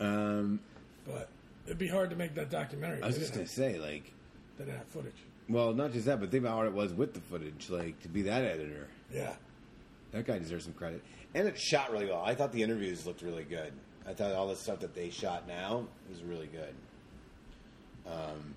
[0.00, 0.60] um,
[1.06, 1.28] but
[1.66, 3.02] it'd be hard to make that documentary.
[3.02, 4.12] I was just gonna say like,
[4.58, 5.14] they didn't have footage.
[5.48, 7.68] well, not just that, but think about how it was with the footage.
[7.70, 9.34] Like to be that editor, Yeah,
[10.12, 11.02] That guy deserves some credit.
[11.34, 12.22] And it shot really well.
[12.24, 13.72] I thought the interviews looked really good.
[14.06, 16.74] I thought all the stuff that they shot now was really good.
[18.06, 18.54] Um,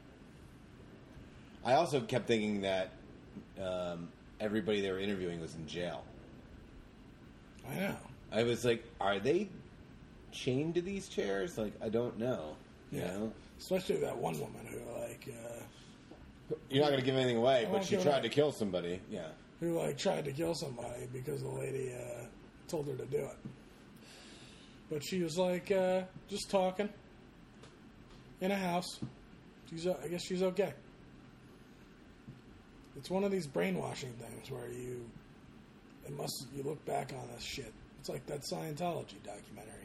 [1.63, 2.91] I also kept thinking that
[3.61, 6.03] um, everybody they were interviewing was in jail.
[7.69, 7.95] I know.
[8.31, 9.49] I was like, are they
[10.33, 11.57] chained to these chairs?
[11.57, 12.55] Like, I don't know.
[12.91, 13.33] You Yeah, know?
[13.59, 17.71] especially that one woman who like uh, You're not going to give anything away, I
[17.71, 18.21] but she tried away.
[18.23, 18.99] to kill somebody.
[19.09, 19.27] Yeah.
[19.59, 22.25] who like tried to kill somebody because the lady uh,
[22.67, 23.37] told her to do it.
[24.89, 26.89] But she was like uh, just talking
[28.41, 28.99] in a house.
[29.69, 30.73] She's uh, I guess she's okay.
[32.95, 35.09] It's one of these brainwashing things where you
[36.05, 37.73] it must you look back on this shit.
[37.99, 39.82] It's like that Scientology documentary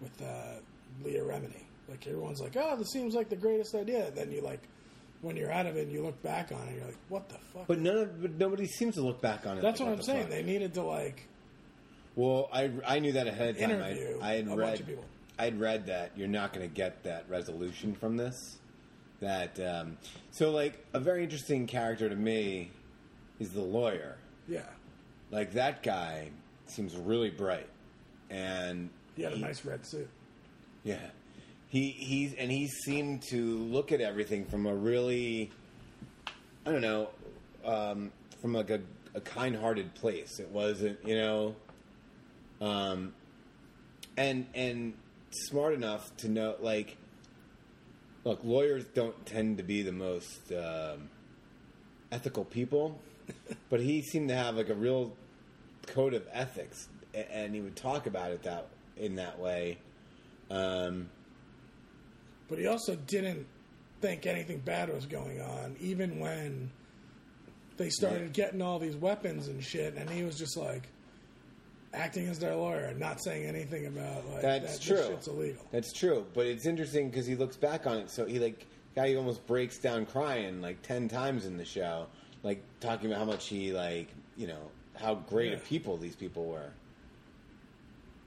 [0.00, 0.60] with uh,
[1.04, 1.62] Leah Remini.
[1.88, 4.60] Like everyone's like, "Oh, this seems like the greatest idea." Then you like
[5.22, 7.38] when you're out of it and you look back on it, you're like, "What the
[7.54, 9.62] fuck?" But none of, but nobody seems to look back on it.
[9.62, 10.22] That's like, what I'm the saying.
[10.22, 10.30] fuck?
[10.30, 11.26] They needed to like
[12.14, 13.70] Well, I, I knew that ahead of time.
[13.70, 15.04] Interview I, I had a bunch read of people.
[15.38, 18.58] I'd read that you're not going to get that resolution from this.
[19.20, 19.96] That um,
[20.30, 22.70] so like a very interesting character to me
[23.40, 24.16] is the lawyer.
[24.46, 24.62] yeah.
[25.30, 26.30] Like that guy
[26.66, 27.68] seems really bright,
[28.30, 30.08] and He had a nice red suit.
[30.84, 30.98] yeah,
[31.68, 35.50] he he's and he seemed to look at everything from a really,
[36.64, 37.08] I don't know,
[37.64, 38.80] um, from like a,
[39.14, 40.38] a kind-hearted place.
[40.38, 41.56] It wasn't, you know,
[42.60, 43.12] um,
[44.16, 44.94] and and
[45.32, 46.96] smart enough to know like,
[48.22, 51.10] look, lawyers don't tend to be the most um,
[52.12, 53.00] ethical people,
[53.68, 55.12] but he seemed to have like a real
[55.88, 59.78] code of ethics, and he would talk about it that in that way.
[60.50, 61.10] Um,
[62.48, 63.46] But he also didn't
[64.00, 66.70] think anything bad was going on, even when
[67.76, 68.44] they started Yeah.
[68.46, 70.88] getting all these weapons and shit, and he was just like
[71.92, 74.82] acting as their lawyer and not saying anything about like That's that
[75.24, 75.32] true.
[75.34, 75.64] illegal.
[75.70, 78.10] That's true, but it's interesting because he looks back on it.
[78.10, 82.06] So he like guy almost breaks down crying like ten times in the show,
[82.42, 85.56] like talking about how much he like you know how great Yeah.
[85.56, 86.72] of people these people were.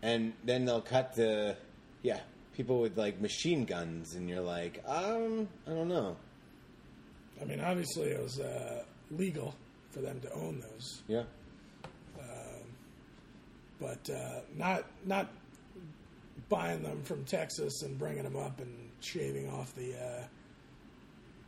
[0.02, 1.56] And then they'll cut to
[2.02, 2.20] yeah
[2.54, 6.18] people with like machine guns, and you're like um I don't know
[7.42, 9.56] I mean, obviously it was uh, legal
[9.90, 11.24] for them to own those, yeah
[13.82, 15.28] but uh, not not
[16.48, 20.24] buying them from Texas and bringing them up and shaving off the uh,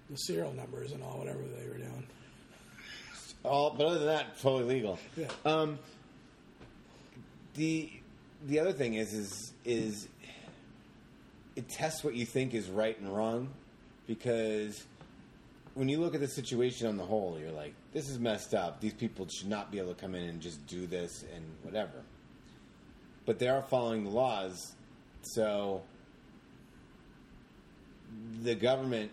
[0.09, 2.07] the serial numbers and all whatever they were doing.
[3.45, 4.99] all but other than that totally legal.
[5.15, 5.27] Yeah.
[5.45, 5.77] Um,
[7.53, 7.91] the
[8.45, 10.08] the other thing is is is
[11.56, 13.49] it tests what you think is right and wrong
[14.08, 14.84] because
[15.75, 18.79] when you look at the situation on the whole, you're like, this is messed up.
[18.79, 22.03] These people should not be able to come in and just do this and whatever.
[23.25, 24.73] But they are following the laws,
[25.21, 25.81] so
[28.44, 29.12] the government,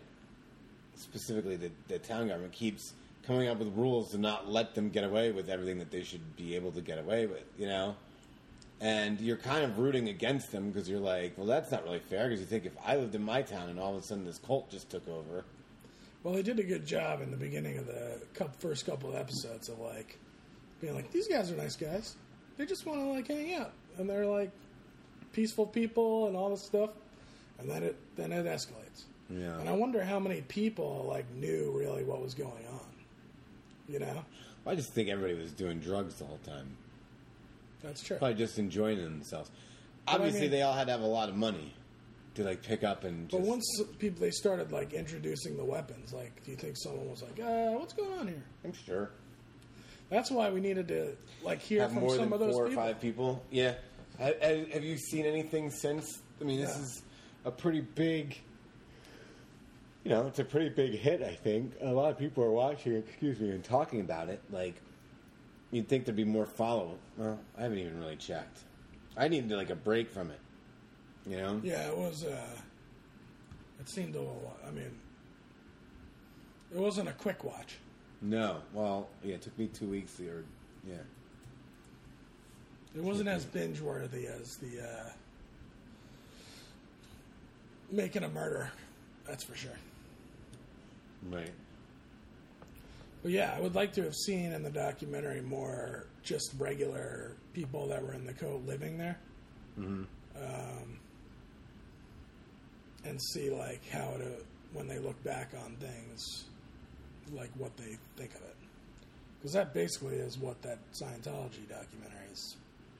[0.96, 2.92] specifically the, the town government, keeps
[3.26, 6.36] coming up with rules to not let them get away with everything that they should
[6.36, 7.94] be able to get away with, you know?
[8.80, 12.28] And you're kind of rooting against them because you're like, well, that's not really fair
[12.28, 14.38] because you think if I lived in my town and all of a sudden this
[14.38, 15.44] cult just took over.
[16.22, 18.20] Well, they did a good job in the beginning of the
[18.58, 20.18] first couple of episodes of like
[20.80, 22.16] being like, these guys are nice guys.
[22.56, 24.50] They just want to like hang out, and they're like
[25.32, 26.90] peaceful people and all this stuff.
[27.58, 29.04] And then it then it escalates.
[29.30, 29.58] Yeah.
[29.58, 32.80] And I wonder how many people like knew really what was going on.
[33.88, 34.24] You know,
[34.66, 36.76] I just think everybody was doing drugs the whole time.
[37.82, 38.16] That's true.
[38.18, 39.50] Probably just enjoying themselves.
[40.06, 41.74] I Obviously, mean- they all had to have a lot of money.
[42.34, 43.64] to like pick up and But once
[43.98, 47.72] people they started like introducing the weapons, like, do you think someone was like, uh,
[47.72, 48.42] "What's going on here"?
[48.64, 49.10] I'm sure
[50.10, 52.68] That's why we needed to like hear have from more some than of those four
[52.68, 52.82] people.
[52.82, 53.42] or five people.
[53.50, 53.74] Yeah.
[54.18, 56.20] Have, have have you seen anything since?
[56.40, 56.82] I mean, this Yeah.
[56.82, 57.02] is
[57.44, 58.38] a pretty big.
[60.04, 61.22] You know, it's a pretty big hit.
[61.22, 62.94] I think a lot of people are watching.
[62.96, 64.40] Excuse me, and talking about it.
[64.50, 64.80] Like,
[65.70, 66.98] you'd think there'd be more follow.
[67.16, 68.58] Well, I haven't even really checked.
[69.16, 70.40] I needed like a break from it.
[71.26, 71.60] You know.
[71.62, 72.24] Yeah, it was.
[72.24, 72.56] Uh,
[73.78, 74.56] it seemed a little.
[74.66, 74.90] I mean,
[76.74, 77.76] it wasn't a quick watch.
[78.22, 78.58] No.
[78.72, 79.34] Well, yeah.
[79.34, 80.18] It took me two weeks.
[80.20, 80.44] Or
[80.88, 80.94] yeah.
[82.96, 85.10] It wasn't as binge worthy as the uh,
[87.90, 88.70] making a murder.
[89.26, 89.78] That's for sure.
[91.30, 91.52] Right.
[93.22, 97.86] But yeah, I would like to have seen in the documentary more just regular people
[97.88, 99.18] that were in the code living there.
[100.36, 100.98] Um,
[103.04, 104.30] and see like how to
[104.72, 106.44] when they look back on things,
[107.32, 108.56] like what they think of it.
[109.38, 112.56] Because that basically is what that Scientology documentary is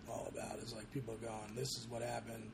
[0.09, 0.59] all about.
[0.59, 2.51] Is like people going, "This is what happened."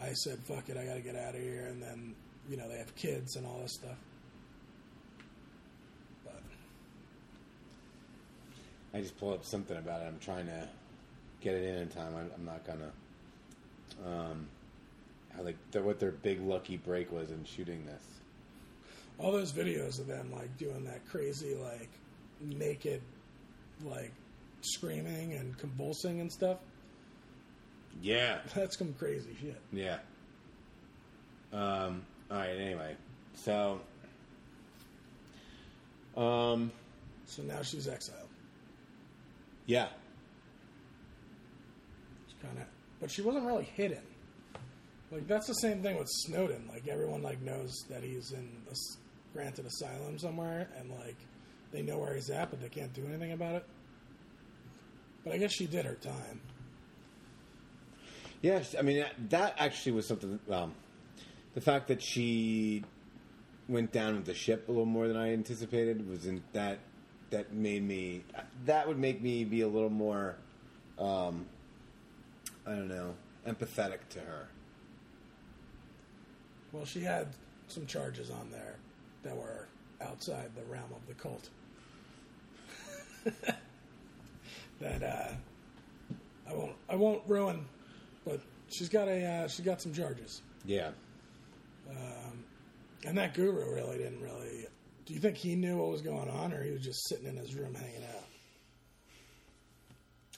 [0.00, 2.14] I said, "Fuck it, I got to get out of here," and then
[2.48, 3.98] you know they have kids and all this stuff.
[6.24, 6.42] But
[8.96, 10.06] I just pulled up something about it.
[10.06, 10.66] I'm trying to
[11.42, 12.14] get it in in time.
[12.16, 12.90] I'm, I'm not gonna.
[14.06, 14.46] Um,
[15.36, 18.02] how like the, what their big lucky break was in shooting this.
[19.18, 21.90] all those videos of them like doing that crazy like
[22.40, 23.02] naked
[23.84, 24.12] like
[24.62, 26.58] screaming and convulsing and stuff
[28.02, 29.98] Yeah, that's some crazy shit yeah.
[31.52, 32.02] Um.
[32.30, 32.58] All right.
[32.58, 32.96] Anyway,
[33.34, 33.80] so.
[36.16, 36.72] Um.
[37.26, 38.25] so now she's exiled
[39.66, 39.88] Yeah.
[42.24, 42.64] It's kind of
[43.00, 44.02] but she wasn't really hidden
[45.12, 48.74] like that's the same thing with snowden like everyone like knows that he's in a
[49.34, 51.16] granted asylum somewhere and like
[51.72, 53.64] they know where he's at but they can't do anything about it
[55.24, 56.40] but i guess she did her time
[58.42, 60.38] Yes, I mean that, that actually was something.
[60.50, 60.72] Um,
[61.54, 62.84] the fact that she
[63.68, 66.78] went down with the ship a little more than I anticipated was in that
[67.30, 68.22] that made me
[68.64, 70.36] that would make me be a little more
[70.98, 71.46] um,
[72.66, 73.14] I don't know
[73.46, 74.48] empathetic to her.
[76.72, 77.28] Well, she had
[77.68, 78.76] some charges on there
[79.22, 79.68] that were
[80.00, 81.48] outside the realm of the cult.
[84.80, 85.32] that uh,
[86.48, 87.64] I won't I won't ruin,
[88.24, 90.90] but she's got a uh, she got some charges, Yeah,
[93.04, 94.66] and that guru really didn't really.
[95.06, 97.36] Do you think he knew what was going on, or he was just sitting in
[97.36, 98.24] his room hanging out?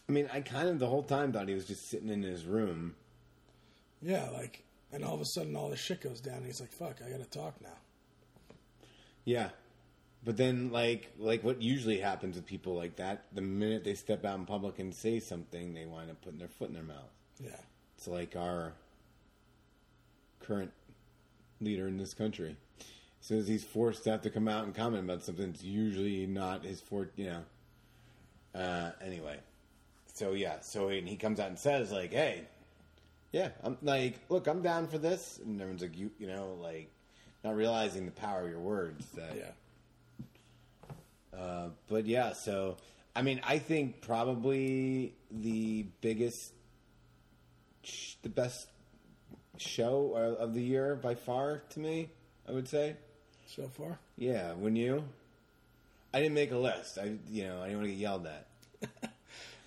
[0.09, 2.45] I mean, I kind of the whole time thought he was just sitting in his
[2.45, 2.95] room.
[4.01, 4.63] Yeah, like,
[4.93, 7.11] and all of a sudden all this shit goes down, and he's like, "Fuck, I
[7.11, 7.77] got to talk now."
[9.25, 9.51] Yeah.
[10.25, 14.25] But then like like what usually happens with people like that, the minute they step
[14.25, 17.13] out in public and say something, they wind up putting their foot in their mouth.
[17.43, 17.51] Yeah,
[17.97, 18.73] It's like our
[20.41, 20.73] current
[21.61, 22.57] leader in this country.
[23.21, 25.63] As soon as he's forced to have to come out and comment about something, it's
[25.63, 27.43] usually not his forte, you know.
[28.55, 29.37] Uh, anyway,
[30.15, 32.45] so yeah, so and he comes out and says like, "Hey,
[33.33, 36.91] yeah, I'm like, look, I'm down for this," and everyone's like, "You, you know, like,
[37.45, 41.39] not realizing the power of your words." That yeah.
[41.39, 42.77] uh, but yeah, so
[43.15, 46.53] I mean, I think probably the biggest,
[48.23, 48.69] the best
[49.57, 52.11] show of the year by far to me.
[52.49, 52.97] I would say,
[53.57, 54.53] So far, yeah.
[54.53, 55.05] When you,
[56.13, 56.99] I didn't make a list.
[56.99, 58.47] I, you know, I didn't want to get yelled at.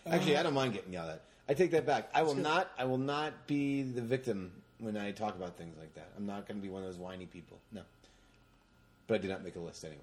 [0.03, 1.21] Uh, Actually, I don't mind getting yelled at.
[1.47, 2.09] I take that back.
[2.11, 2.71] I will not.
[2.75, 6.09] I will not be the victim when I talk about things like that.
[6.17, 7.59] I'm not going to be one of those whiny people.
[7.71, 7.81] No.
[9.05, 10.01] But I did not make a list anyway.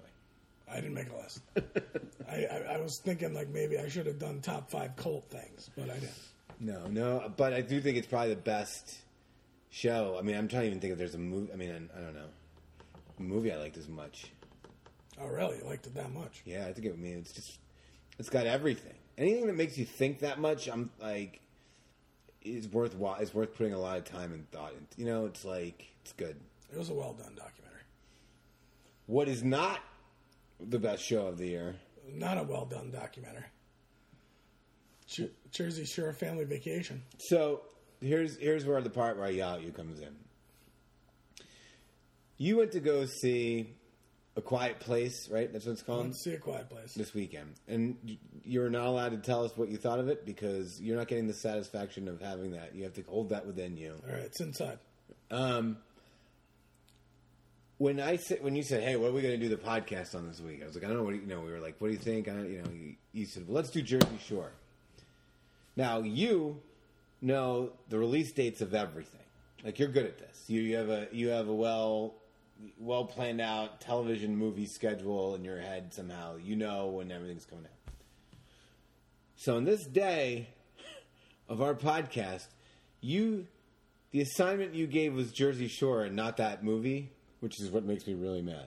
[0.71, 1.41] I didn't make a list.
[2.31, 5.69] I, I, I was thinking like maybe I should have done top five cult things,
[5.75, 6.11] but I didn't.
[6.61, 8.99] No, no, but I do think it's probably the best
[9.69, 10.15] show.
[10.17, 11.51] I mean, I'm trying to even think if there's a movie.
[11.51, 12.27] I mean, I, I don't know,
[13.19, 14.31] movie I liked as much.
[15.21, 15.57] Oh, really?
[15.57, 16.41] You liked it that much?
[16.45, 16.93] Yeah, I think it.
[16.93, 17.59] I mean, it's just
[18.17, 18.93] it's got everything.
[19.17, 21.41] Anything that makes you think that much, I'm like,
[22.41, 24.97] is worth is worth putting a lot of time and thought into.
[24.97, 26.37] You know, it's like it's good.
[26.71, 27.81] It was a well done documentary.
[29.07, 29.79] What is not
[30.59, 31.75] the best show of the year?
[32.13, 33.45] Not a well done documentary.
[35.51, 37.01] Jersey Shore Family Vacation.
[37.17, 37.61] So
[37.99, 40.15] here's here's where the part where I yell at you comes in.
[42.39, 43.75] You went to go see
[44.37, 45.51] a quiet place, right?
[45.51, 46.93] That's what it's called see a quiet place.
[46.93, 50.81] this weekend, and you're not allowed to tell us what you thought of it because
[50.81, 52.73] you're not getting the satisfaction of having that.
[52.73, 53.95] You have to hold that within you.
[54.07, 54.79] All right, it's inside.
[55.29, 55.77] Um,
[57.77, 60.15] when I said when you said, "Hey, what are we going to do the podcast
[60.15, 61.59] on this week?" I was like, "I don't know what you, you know." We were
[61.59, 64.19] like, "What do you think?" I, you know, you, you said, "Well, let's do Jersey
[64.25, 64.51] Shore."
[65.75, 66.61] Now you
[67.21, 69.19] know the release dates of everything.
[69.63, 70.45] Like you're good at this.
[70.47, 72.15] You, you have a you have a well
[72.77, 76.35] well planned out television movie schedule in your head somehow.
[76.37, 77.93] You know when everything's coming out.
[79.35, 80.49] So on this day
[81.47, 82.47] of our podcast,
[83.01, 83.47] you
[84.11, 88.05] the assignment you gave was Jersey Shore and not that movie, which is what makes
[88.07, 88.65] me really mad.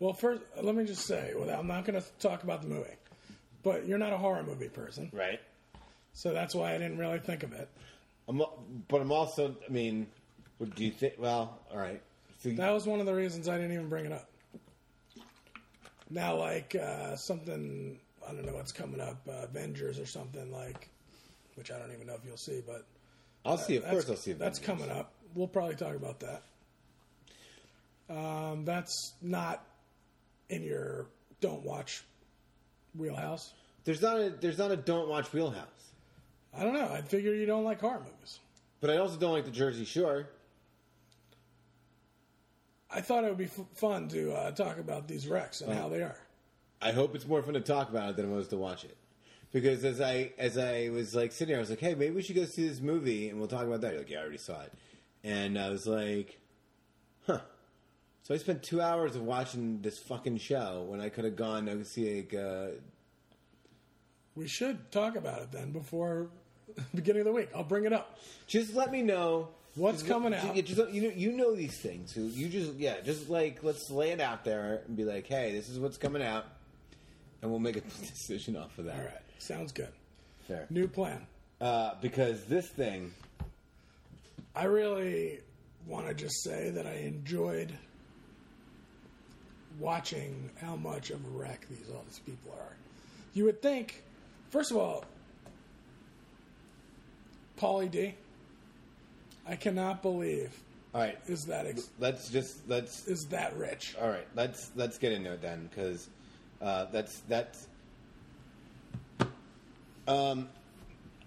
[0.00, 2.90] Well, first, let me just say, well, I'm not going to talk about the movie,
[3.62, 5.40] but you're not a horror movie person, Right.
[6.12, 7.68] so that's why I didn't really think of it.
[8.28, 8.42] I'm,
[8.88, 9.54] but I'm also.
[9.68, 10.08] I mean,
[10.62, 11.14] what do you think?
[11.18, 12.00] Well, all right.
[12.44, 14.30] That was one of the reasons I didn't even bring it up.
[16.08, 20.88] Now, like uh, something, I don't know what's coming up, uh, Avengers or something like,
[21.56, 22.86] which I don't even know if you'll see, but
[23.44, 23.74] I'll see.
[23.74, 24.34] Of that's, course, I'll see.
[24.34, 24.86] That's Avengers.
[24.86, 25.12] coming up.
[25.34, 26.42] We'll probably talk about that.
[28.08, 29.64] Um, that's not
[30.48, 31.06] in your
[31.40, 32.04] don't watch
[32.96, 33.52] wheelhouse.
[33.82, 34.30] There's not a.
[34.30, 34.76] There's not a.
[34.76, 35.66] Don't watch Wheelhouse.
[36.56, 36.88] I don't know.
[36.88, 38.38] I figure you don't like horror movies.
[38.80, 40.28] But I also don't like the Jersey Shore.
[42.94, 45.88] I thought it would be f- fun to uh, talk about these wrecks and how
[45.88, 46.18] they are.
[46.80, 48.96] I hope it's more fun to talk about it than it was to watch it.
[49.52, 52.22] Because as I as I was like sitting there, I was like, "Hey, maybe we
[52.22, 54.38] should go see this movie and we'll talk about that." You're like, "Yeah, I already
[54.38, 54.72] saw it,"
[55.22, 56.38] and I was like,
[57.26, 57.40] "Huh."
[58.22, 61.66] So I spent two hours of watching this fucking show when I could have gone
[61.66, 62.68] to see like, uh,
[64.34, 66.28] We should talk about it then before
[66.74, 67.50] the beginning of the week.
[67.54, 68.18] I'll bring it up.
[68.46, 70.54] Just let me know What's coming out.
[70.54, 72.14] You, just, you know, you know these things.
[72.14, 75.52] So you just yeah, just like let's lay it out there and be like, hey,
[75.52, 76.44] this is what's coming out,
[77.40, 78.96] and we'll make a decision off of that.
[78.96, 79.22] All right.
[79.38, 79.88] Sounds good.
[80.46, 80.66] fair.
[80.70, 81.26] New plan.
[81.60, 83.12] Uh, because this thing,
[84.54, 85.40] I really
[85.86, 87.72] want to just say that I enjoyed
[89.78, 92.76] watching how much of a wreck these all these people are.
[93.32, 94.02] You would think,
[94.50, 95.04] first of all,
[97.58, 98.14] Pauly D.
[99.46, 100.50] I cannot believe
[100.94, 103.94] all right, is that ex- let's just let's is that rich.
[104.00, 106.08] all right, let's let's get into it then because
[106.60, 107.66] uh, that's that's.
[110.06, 110.48] Um,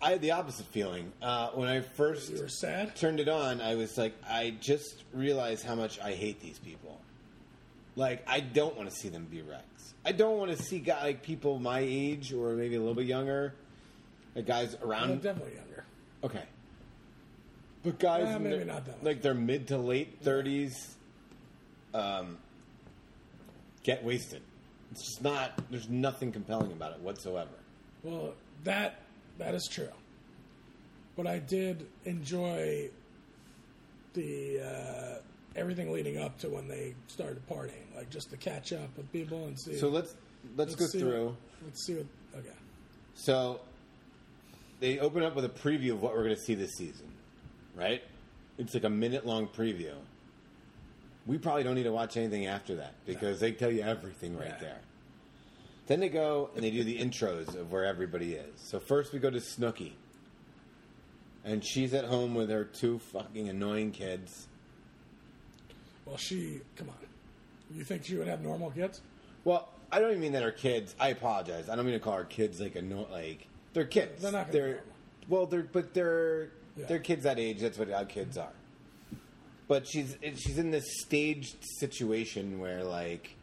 [0.02, 2.96] I had the opposite feeling uh, when I first You were sad.
[2.96, 7.00] turned it on, I was like, I just realized how much I hate these people.
[7.96, 9.94] Like, I don't want to see them be wrecks.
[10.06, 13.08] I don't want to see guy, like people my age or maybe a little bit
[13.08, 13.56] younger,
[14.36, 15.22] like guys I'm around.
[15.24, 15.86] definitely younger.
[16.24, 16.44] Okay,
[17.86, 19.04] but guys, in maybe not that much.
[19.04, 20.96] like their mid to late thirties,
[21.94, 22.38] um,
[23.84, 24.42] get wasted.
[24.92, 25.60] It's just not.
[25.70, 27.52] There's nothing compelling about it whatsoever.
[28.04, 28.34] Well,
[28.64, 29.02] that
[29.38, 29.90] that is true.
[31.16, 32.90] But I did enjoy
[34.14, 35.20] the uh,
[35.56, 39.46] everything leading up to when they started partying, like just to catch up with people
[39.46, 39.78] and see.
[39.78, 40.16] So let's
[40.58, 41.36] let's, go see through.
[41.64, 42.06] Let's see what.
[42.38, 42.50] Okay.
[43.16, 43.62] So
[44.80, 47.08] they open up with a preview of what we're going to see this season,
[47.76, 48.02] right?
[48.58, 49.94] It's like a minute long preview.
[51.26, 54.48] We probably don't need to watch anything after that because they tell you everything right
[54.50, 54.58] Yeah.
[54.60, 54.78] there.
[55.88, 58.60] Then they go and they do the intros of where everybody is.
[58.60, 59.92] So first we go to Snooki.
[61.44, 64.48] And she's at home with her two fucking annoying kids.
[66.06, 66.62] Well, she.
[66.76, 66.96] Come on.
[67.76, 69.02] You think she would have normal kids?
[69.44, 70.96] Well, I don't even mean that her kids.
[71.00, 71.70] I apologize.
[71.70, 74.24] I don't mean to call her kids like a anno- like they're kids.
[74.24, 74.84] They're not They're normal.
[75.30, 76.86] well, they're but they're Yeah.
[76.88, 77.60] they're kids that age.
[77.62, 78.52] That's what how kids are.
[79.68, 83.36] But she's she's in this staged situation where like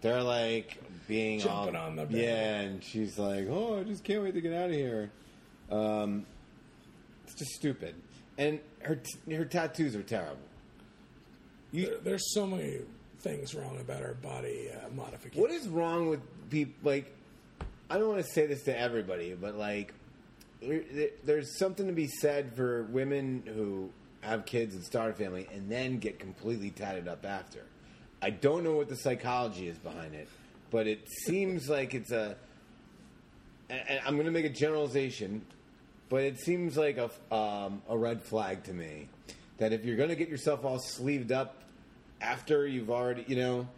[0.00, 2.16] they're like being Jumping all- on the bed.
[2.20, 5.10] yeah, and she's like, oh, I just can't wait to get out of here.
[5.70, 6.26] Um,
[7.24, 7.94] it's just stupid,
[8.38, 10.38] and her t- her tattoos are terrible.
[11.72, 12.80] You, There, there's so many
[13.20, 15.40] things wrong about her body uh, modification.
[15.40, 16.74] What is wrong with people?
[16.82, 17.12] Like,
[17.90, 19.94] I don't want to say this to everybody, but like,
[20.60, 23.90] there's something to be said for women who
[24.22, 27.60] have kids and start a family and then get completely tatted up after.
[28.22, 30.28] I don't know what the psychology is behind it,
[30.70, 32.36] but it seems like it's a.
[33.68, 35.42] and- I'm going to make a generalization,
[36.08, 39.08] but it seems like a um, a red flag to me
[39.58, 41.62] that if you're going to get yourself all sleeved up
[42.20, 43.68] after you've already, you know,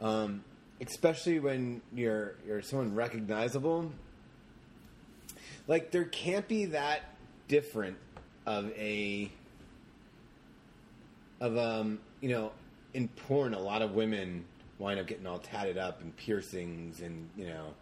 [0.00, 0.42] um,
[0.80, 3.92] especially when you're you're someone recognizable.
[5.66, 7.02] Like there can't be that
[7.48, 7.96] different
[8.46, 9.30] of a
[11.40, 12.52] of um you know
[12.94, 14.44] in porn a lot of women
[14.78, 17.74] wind up getting all tatted up and piercings and you know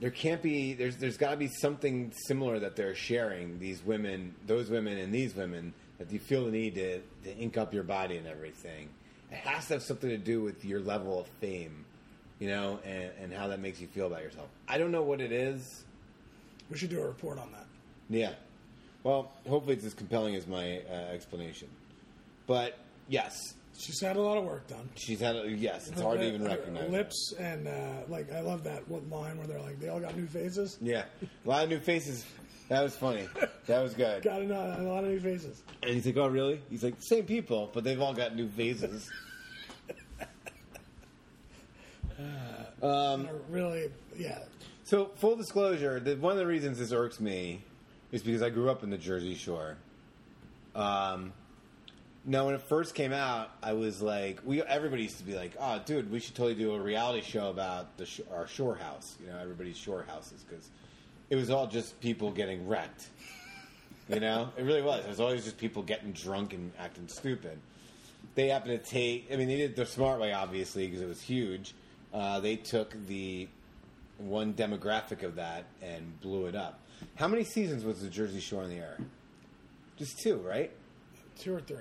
[0.00, 4.34] there can't be there's there's got to be something similar that they're sharing these women
[4.46, 7.84] those women and these women that you feel the need to, to ink up your
[7.84, 8.88] body and everything.
[9.30, 11.84] It has to have something to do with your level of fame,
[12.38, 14.48] you know, and, and how that makes you feel about yourself.
[14.68, 15.84] I don't know what it is.
[16.70, 17.66] We should do a report on that.
[18.08, 18.32] Yeah.
[19.02, 21.68] Well, hopefully it's as compelling as my uh, explanation.
[22.46, 23.34] But yes,
[23.76, 24.88] She's had a lot of work done.
[24.94, 25.34] she's had.
[25.34, 26.88] A, yes, it's hard to even Her recognize.
[26.90, 27.72] lips and uh,
[28.08, 30.78] like I love that one line where they're like they all got new faces.
[30.80, 31.06] Yeah,
[31.44, 32.24] a lot of new faces.
[32.68, 33.28] That was funny.
[33.66, 34.22] That was good.
[34.24, 35.60] Got a, a lot of new faces.
[35.82, 39.10] And he's like, "Oh, really?" He's like, "Same people, but they've all got new faces."
[42.82, 44.40] Are really, yeah.
[44.86, 47.62] So, full disclosure, the, one of the reasons this irks me
[48.12, 49.78] is because I grew up in the Jersey Shore.
[50.74, 51.32] Um,
[52.26, 55.52] now, when it first came out, I was like, we everybody used to be like,
[55.58, 59.16] "Oh, dude, we should totally do a reality show about the sh- our shore house."
[59.24, 60.68] You know, everybody's shore houses because
[61.30, 63.06] it was all just people getting wrecked.
[64.10, 65.02] You know, it really was.
[65.02, 67.58] It was always just people getting drunk and acting stupid.
[68.34, 69.28] They happened to take.
[69.32, 71.72] I mean, they did the smart way, obviously, because it was huge.
[72.12, 73.48] Uh, they took the
[74.18, 76.80] one demographic of that and blew it up.
[77.16, 78.98] How many seasons was the Jersey Shore on the air?
[79.96, 80.70] Just two, right?
[81.38, 81.78] Two or three.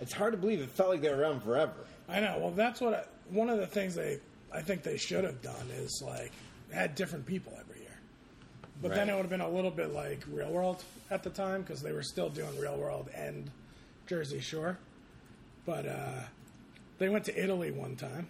[0.00, 0.60] It's hard to believe.
[0.60, 1.74] It felt like they were around forever.
[2.08, 2.38] I know.
[2.38, 4.20] Well, that's what I, one of the things they
[4.52, 6.32] I think they should have done is like
[6.72, 7.88] had different people every year.
[8.82, 11.60] But then it would have been a little bit like Real World at the time
[11.60, 13.50] because they were still doing Real World and
[14.06, 14.78] Jersey Shore.
[15.66, 16.22] But uh,
[16.98, 18.28] they went to Italy one time.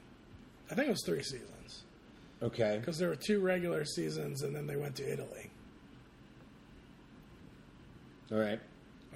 [0.71, 1.60] I think it was three seasons
[2.43, 2.79] Okay.
[2.81, 5.51] because there were two regular seasons and then they went to Italy.
[8.33, 8.61] All right.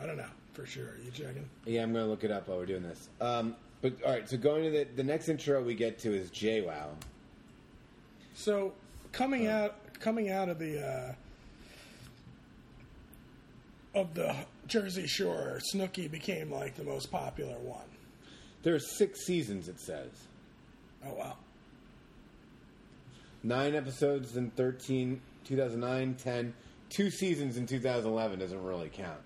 [0.02, 0.86] I don't know for sure.
[0.86, 1.48] Are you checking?
[1.64, 3.08] Yeah, I'm going to look it up while we're doing this.
[3.20, 4.28] Um, but all right.
[4.28, 6.88] So going to the the next intro we get to is JWoww.
[8.34, 8.72] So
[9.12, 11.14] coming out coming out of the
[13.94, 14.34] uh, of the
[14.66, 17.80] Jersey Shore, Snooki became like the most popular one.
[18.62, 19.68] There are six seasons.
[19.68, 20.10] It says
[21.06, 21.36] Oh wow!
[23.44, 26.54] Nine episodes in 13, 2009, 10,
[26.90, 29.20] two seasons in 2011 doesn't really count.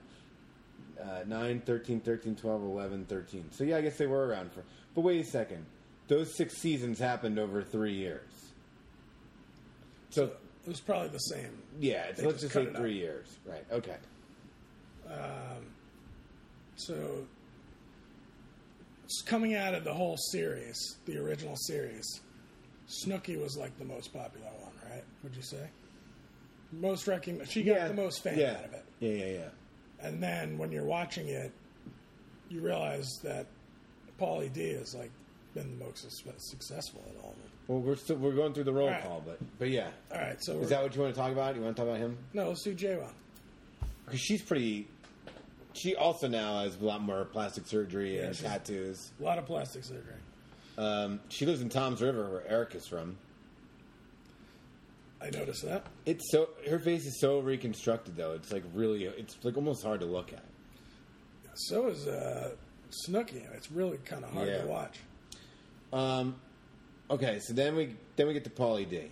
[1.02, 3.44] Uh, 9, 13, 13, 12, 11, 13.
[3.52, 4.64] So yeah, I guess they were around for.
[4.94, 5.64] But wait a second.
[6.08, 8.28] Those six seasons happened over three years.
[10.10, 11.56] So It was probably the same.
[11.78, 13.28] yeah, it's, let's just say three years.
[13.46, 13.64] Right.
[13.70, 13.96] Okay.
[15.08, 15.66] Um,
[16.76, 17.26] So
[19.04, 22.20] s- coming out of the whole series, the original series,
[22.88, 25.04] Snooki was like the most popular one, right?
[25.22, 25.68] Would you say?
[26.72, 27.52] Most recognized.
[27.52, 28.52] She got the most fame yeah.
[28.58, 28.84] out of it.
[29.00, 29.48] Yeah, yeah, yeah.
[30.00, 31.52] And then when you're watching it,
[32.48, 33.46] you realize that
[34.20, 35.10] Pauly D has like
[35.54, 37.50] been the most sus- successful at all of them.
[37.68, 39.02] Well, we're still we're going through the roll All right.
[39.02, 39.88] call, but but yeah.
[40.12, 41.54] All right, so Is we're, that what you want to talk about?
[41.56, 42.16] You want to talk about him?
[42.32, 42.98] no, let's do J
[44.04, 44.88] Because she's pretty.
[45.74, 49.10] She also now has a lot more plastic surgery Yeah, and she's- tattoos.
[49.20, 50.14] A lot of plastic surgery.
[50.78, 53.18] Um, she lives in Toms River, where Eric is from.
[55.20, 55.84] I noticed that.
[56.06, 58.32] It's so her face is so reconstructed though.
[58.32, 60.44] It's like really, it's like almost hard to look at.
[61.54, 62.52] So is uh,
[63.08, 63.42] Snooki.
[63.54, 64.62] It's really kind of hard Yeah.
[64.62, 64.98] to watch.
[65.92, 66.36] Um,
[67.10, 69.10] okay, so then we then we get to Pauly D.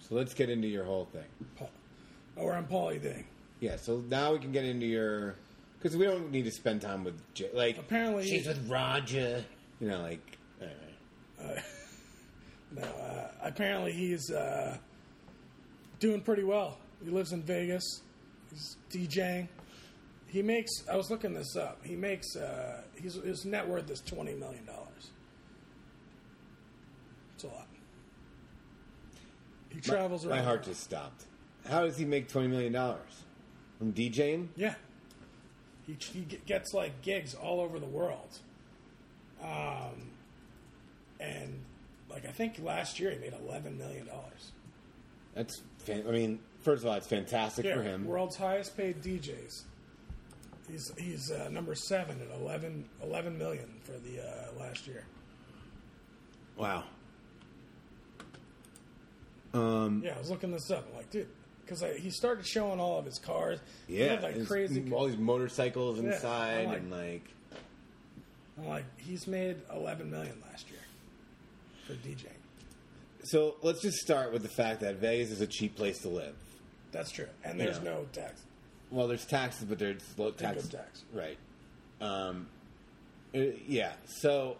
[0.00, 1.24] So let's get into your whole thing.
[1.56, 1.70] Paul.
[2.36, 3.24] Oh, we're on Pauly D.
[3.60, 5.36] Yeah, so now we can get into your
[5.78, 9.42] because we don't need to spend time with J- like Apparently- she's with Roger.
[9.80, 10.36] You know, like
[11.40, 11.62] anyway.
[12.72, 14.76] No, uh, apparently he's uh,
[15.98, 16.78] doing pretty well.
[17.02, 17.82] He lives in Vegas.
[18.48, 19.48] He's DJing.
[20.28, 20.70] He makes.
[20.88, 21.80] I was looking this up.
[21.82, 22.36] He makes.
[22.36, 25.10] Uh, he's, his net worth is twenty million dollars.
[27.34, 27.66] It's a lot.
[29.70, 30.38] He travels around.
[30.38, 31.24] My heart just stopped.
[31.68, 33.24] How does he make twenty million dollars
[33.78, 34.46] from DJing?
[34.54, 34.74] Yeah.
[35.86, 38.38] He, he gets like gigs all over the world.
[39.42, 40.09] Um,
[41.20, 41.60] and
[42.10, 44.52] like I think last year he made eleven million dollars.
[45.34, 48.04] That's fan- I mean, first of all, it's fantastic Yeah, for him.
[48.04, 49.62] world's highest paid DJs.
[50.68, 55.04] He's he's uh, number seven at 11, 11 million for the uh, last year.
[56.56, 56.84] Wow.
[59.52, 60.86] Um, Yeah, I was looking this up.
[60.90, 61.28] I'm like, dude,
[61.64, 63.58] because he started showing all of his cars.
[63.88, 64.92] Yeah, like crazy.
[64.92, 67.24] all these motorcycles Yeah, inside I'm like- and like
[68.58, 70.79] I'm like, he's made eleven million last year
[71.96, 72.26] for DJing.
[73.24, 76.34] So let's just start with the fact that Vegas is a cheap place to live.
[76.92, 77.82] That's true, and there's Yeah.
[77.84, 78.40] no tax.
[78.90, 80.68] Well, there's taxes, but there's low Income tax.
[80.68, 81.04] tax.
[81.12, 81.38] Right.
[82.00, 82.48] Um,
[83.34, 83.38] uh,
[83.68, 83.92] yeah.
[84.06, 84.56] So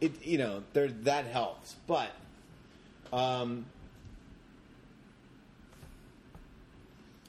[0.00, 2.10] it you know there that helps, but
[3.12, 3.64] um,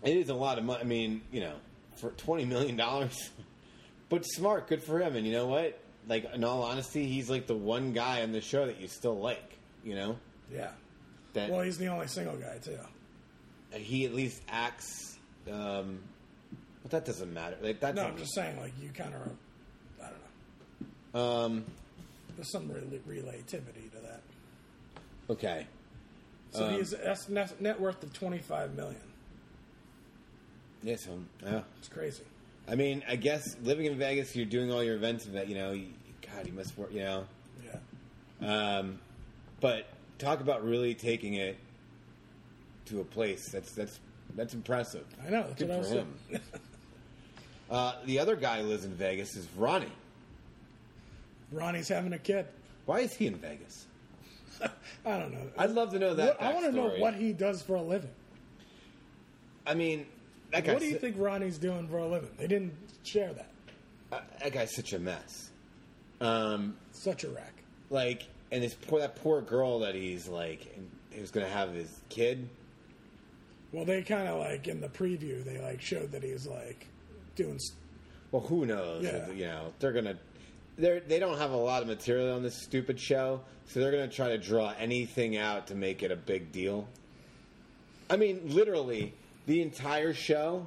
[0.03, 0.81] it is a lot of money.
[0.81, 1.53] I mean, you know,
[1.95, 3.29] for twenty million dollars,
[4.09, 5.15] but smart, good for him.
[5.15, 5.79] And you know what?
[6.07, 9.17] Like in all honesty, he's like the one guy on the show that you still
[9.19, 9.53] like.
[9.83, 10.17] You know
[10.51, 10.71] Yeah.
[11.33, 12.77] that Well, he's the only single guy too.
[13.77, 15.17] he at least acts.
[15.51, 15.99] Um,
[16.81, 17.55] but that doesn't matter.
[17.61, 19.31] Like that's No, I'm just saying, like you kind of,
[20.03, 21.19] I don't know.
[21.45, 21.65] um,
[22.35, 24.21] There's some rel- relativity to that.
[25.29, 25.67] okay.
[26.51, 29.01] So Um, he's that's net, net worth of 25 million.
[30.83, 31.61] Yeah, so yeah.
[31.79, 32.23] It's crazy.
[32.67, 35.87] I mean, I guess living in Vegas, you're doing all your events, you know, you,
[36.33, 36.91] God, you must work.
[36.91, 37.23] You know,
[38.41, 38.77] Yeah.
[38.77, 38.99] Um,
[39.61, 39.85] but
[40.17, 41.57] talk about really taking it
[42.87, 43.99] to a place that's that's
[44.35, 45.05] that's impressive.
[45.25, 45.43] I know.
[45.43, 46.41] That's Good what I for was him.
[47.69, 49.91] Uh, the other guy who lives in Vegas is Ronnie.
[51.51, 52.45] Ronnie's having a kid.
[52.85, 53.85] Why is he in Vegas?
[55.05, 55.47] I don't know.
[55.57, 56.39] I'd love to know that.
[56.39, 58.11] What- I want to know what he does for a living.
[59.65, 60.05] I mean,
[60.61, 62.29] that What do you think Ronnie's doing for a living?
[62.37, 63.49] They didn't share that.
[64.11, 65.49] uh, that guy's such a mess.
[66.21, 67.53] Um, Such a wreck.
[67.89, 71.73] like, and this poor that poor girl that he's like, and he was gonna have
[71.73, 72.47] his kid.
[73.71, 76.87] Well, they kind of like in the preview, they like showed that he was like
[77.35, 77.55] doing.
[77.55, 77.71] s-
[78.31, 79.03] Well, who knows?
[79.03, 79.29] Yeah.
[79.31, 80.17] You know, they're gonna.
[80.77, 84.09] They're, they don't have a lot of material on this stupid show, so they're going
[84.09, 86.85] to try to draw anything out to make it a big deal.
[88.09, 89.13] I mean, literally,
[89.45, 90.65] the entire show,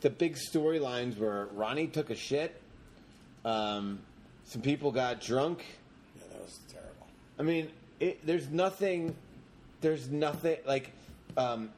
[0.00, 2.60] the big storylines were Ronnie took a shit,
[3.44, 4.00] um,
[4.44, 5.64] some people got drunk.
[6.16, 7.06] Yeah, that was terrible.
[7.38, 7.68] I mean,
[8.00, 9.14] it, there's nothing.
[9.80, 10.92] There's nothing like.
[11.36, 11.70] Um,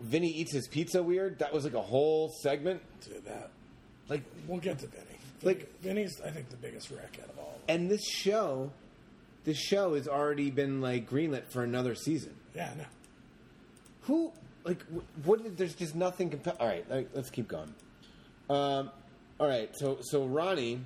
[0.00, 1.40] Vinny eats his pizza weird.
[1.40, 2.80] That was like a whole segment.
[3.04, 3.50] Dude, that
[4.08, 5.04] Like we'll get to Vinny.
[5.42, 7.56] Like- Vinny's, I think the biggest wreck out of all.
[7.60, 7.80] Of them.
[7.80, 8.70] And this show,
[9.44, 12.34] this show has already been like greenlit for another season.
[12.54, 12.84] Yeah, no.
[14.02, 14.32] Who
[14.68, 15.56] like wh- what?
[15.56, 16.30] There's just nothing.
[16.30, 17.74] Compa- all right, like, let's keep going.
[18.50, 18.90] Um,
[19.40, 20.80] all right, so so Ronnie,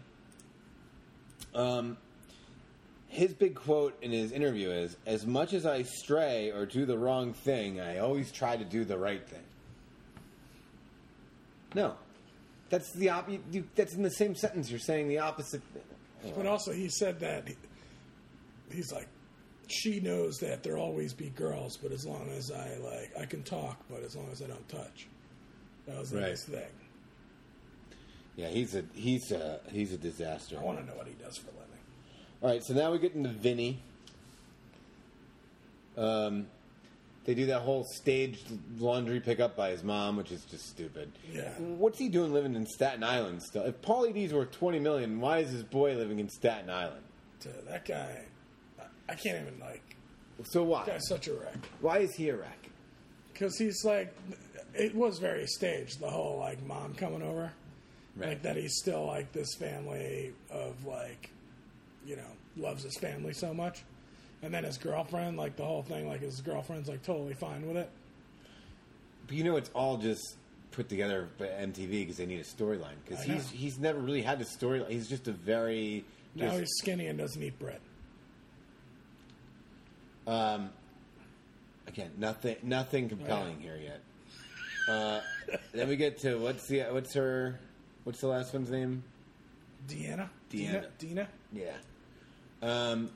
[1.55, 1.97] um,
[3.09, 6.97] his big quote in his interview is, "As much as I stray or do the
[6.97, 9.45] wrong thing, I always try to do the right thing."
[11.75, 11.95] No,
[12.69, 14.71] that's the op- you, That's in the same sentence.
[14.71, 15.63] You're saying the opposite.
[16.37, 17.57] But also, he said that he,
[18.73, 19.09] he's like,
[19.73, 23.43] she knows that there'll always be girls, but as long as I like, I can
[23.43, 25.07] talk, but as long as I don't touch.
[25.87, 26.29] That was the Right.
[26.29, 26.63] next thing.
[28.37, 30.57] Yeah, he's a he's a he's a disaster.
[30.59, 31.69] I want to know what he does for a living.
[32.41, 33.81] All right, so now we get into Vinny.
[35.97, 36.47] Um,
[37.25, 38.47] they do that whole staged
[38.79, 41.13] laundry pickup by his mom, which is just stupid.
[41.31, 41.51] Yeah.
[41.59, 43.63] What's he doing living in Staten Island still?
[43.65, 47.05] If Pauly D's worth twenty million, why is his boy living in Staten Island?
[47.69, 48.25] That guy,
[49.13, 49.83] I, can't even like.
[50.45, 50.87] So why?
[50.87, 52.59] Guy's such a wreck Why is he a wreck?
[53.33, 54.15] because he's like,
[54.75, 56.01] it was very staged.
[56.01, 57.53] The whole like mom coming over,
[58.17, 58.31] Right.
[58.31, 58.57] like that.
[58.57, 61.31] He's still like this family of like,
[62.07, 63.83] you know, loves his family so much.
[64.43, 67.77] And then his girlfriend, like the whole thing, like his girlfriend's like totally fine with
[67.77, 67.89] it.
[69.27, 70.37] But you know, it's all just
[70.73, 72.97] put together by MTV because they need a storyline.
[73.05, 73.35] Because I know.
[73.35, 74.91] he's he's never really had a storyline.
[74.91, 76.05] He's just a very
[76.35, 77.81] Now he's skinny and doesn't eat bread.
[80.27, 80.71] Um,
[81.87, 84.01] again, nothing, nothing compelling here yet.
[84.89, 85.21] Uh,
[85.73, 87.59] then we get to what's the what's her
[88.05, 89.03] what's the last one's name?
[89.89, 90.29] Deanna?
[90.51, 90.87] Deanna.
[90.99, 91.29] Dina?
[91.53, 91.73] Yeah.
[92.63, 93.11] Um,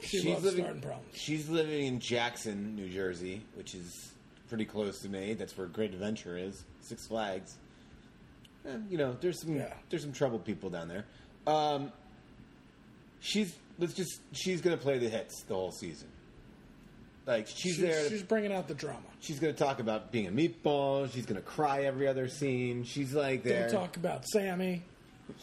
[0.00, 0.60] She loves living.
[0.64, 1.08] starting problems.
[1.16, 4.12] She's living in Jackson, New Jersey, which is
[4.48, 5.34] pretty close to me.
[5.34, 6.64] That's where Great Adventure is.
[6.80, 7.56] Six Flags.
[8.66, 9.72] Eh, you know, there's some Yeah.
[9.90, 11.04] there's some troubled people down there.
[11.46, 11.92] Um,
[13.20, 16.08] she's let's just she's gonna play the hits the whole season.
[17.26, 18.02] Like she's, She's, there.
[18.02, 18.98] to- she's bringing out the drama.
[19.20, 21.08] She's going to talk about being a meatball.
[21.12, 22.82] She's going to cry every other scene.
[22.82, 23.68] She's like there.
[23.70, 24.82] They'll talk about Sammy,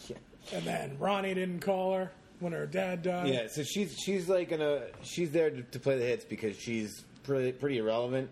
[0.06, 0.16] Yeah.
[0.52, 3.28] and then Ronnie didn't call her when her dad died.
[3.28, 7.02] Yeah, so she's she's like gonna she's there to, to play the hits because she's
[7.22, 8.28] pretty pretty irrelevant.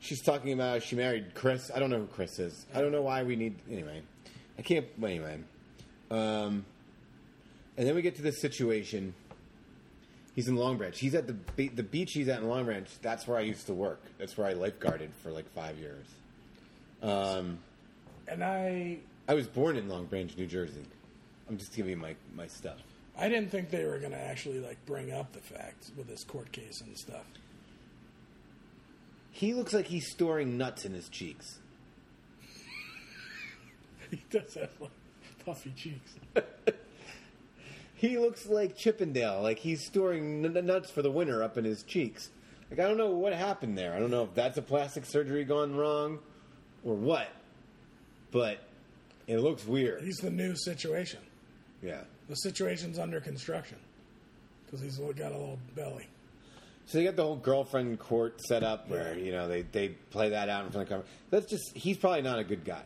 [0.00, 1.70] She's talking about she married Chris.
[1.72, 2.66] I don't know who Chris is.
[2.74, 4.02] I don't know why we need anyway.
[4.58, 5.38] I can't anyway.
[6.10, 6.64] Um,
[7.78, 9.14] and then we get to this situation.
[10.34, 10.98] He's in Long Branch.
[10.98, 12.12] He's at the be- the beach.
[12.12, 12.88] He's at in Long Branch.
[13.02, 14.00] That's where I used to work.
[14.18, 16.06] That's where I lifeguarded for like five years.
[17.02, 17.58] Um,
[18.28, 20.84] And I, I was born in Long Branch, New Jersey.
[21.48, 22.78] I'm just giving you my my stuff.
[23.18, 26.24] I didn't think they were going to actually like bring up the facts with this
[26.24, 27.24] court case and stuff.
[29.32, 31.58] He looks like he's storing nuts in his cheeks.
[34.10, 34.90] He does have like
[35.44, 36.14] puffy cheeks.
[38.02, 41.84] He looks like Chippendale, like he's storing n- nuts for the winter up in his
[41.84, 42.30] cheeks.
[42.68, 43.94] Like I don't know what happened there.
[43.94, 46.18] I don't know if that's a plastic surgery gone wrong
[46.82, 47.28] or what.
[48.32, 48.58] But
[49.28, 50.02] It looks weird.
[50.02, 51.20] He's the new situation.
[51.80, 52.00] Yeah.
[52.28, 53.78] The situation's under construction
[54.66, 56.08] because he's got a little belly.
[56.86, 60.30] So they got the whole girlfriend court set up where you know they they play
[60.30, 61.06] that out in front of the camera.
[61.30, 62.82] That's just he's probably not a good guy.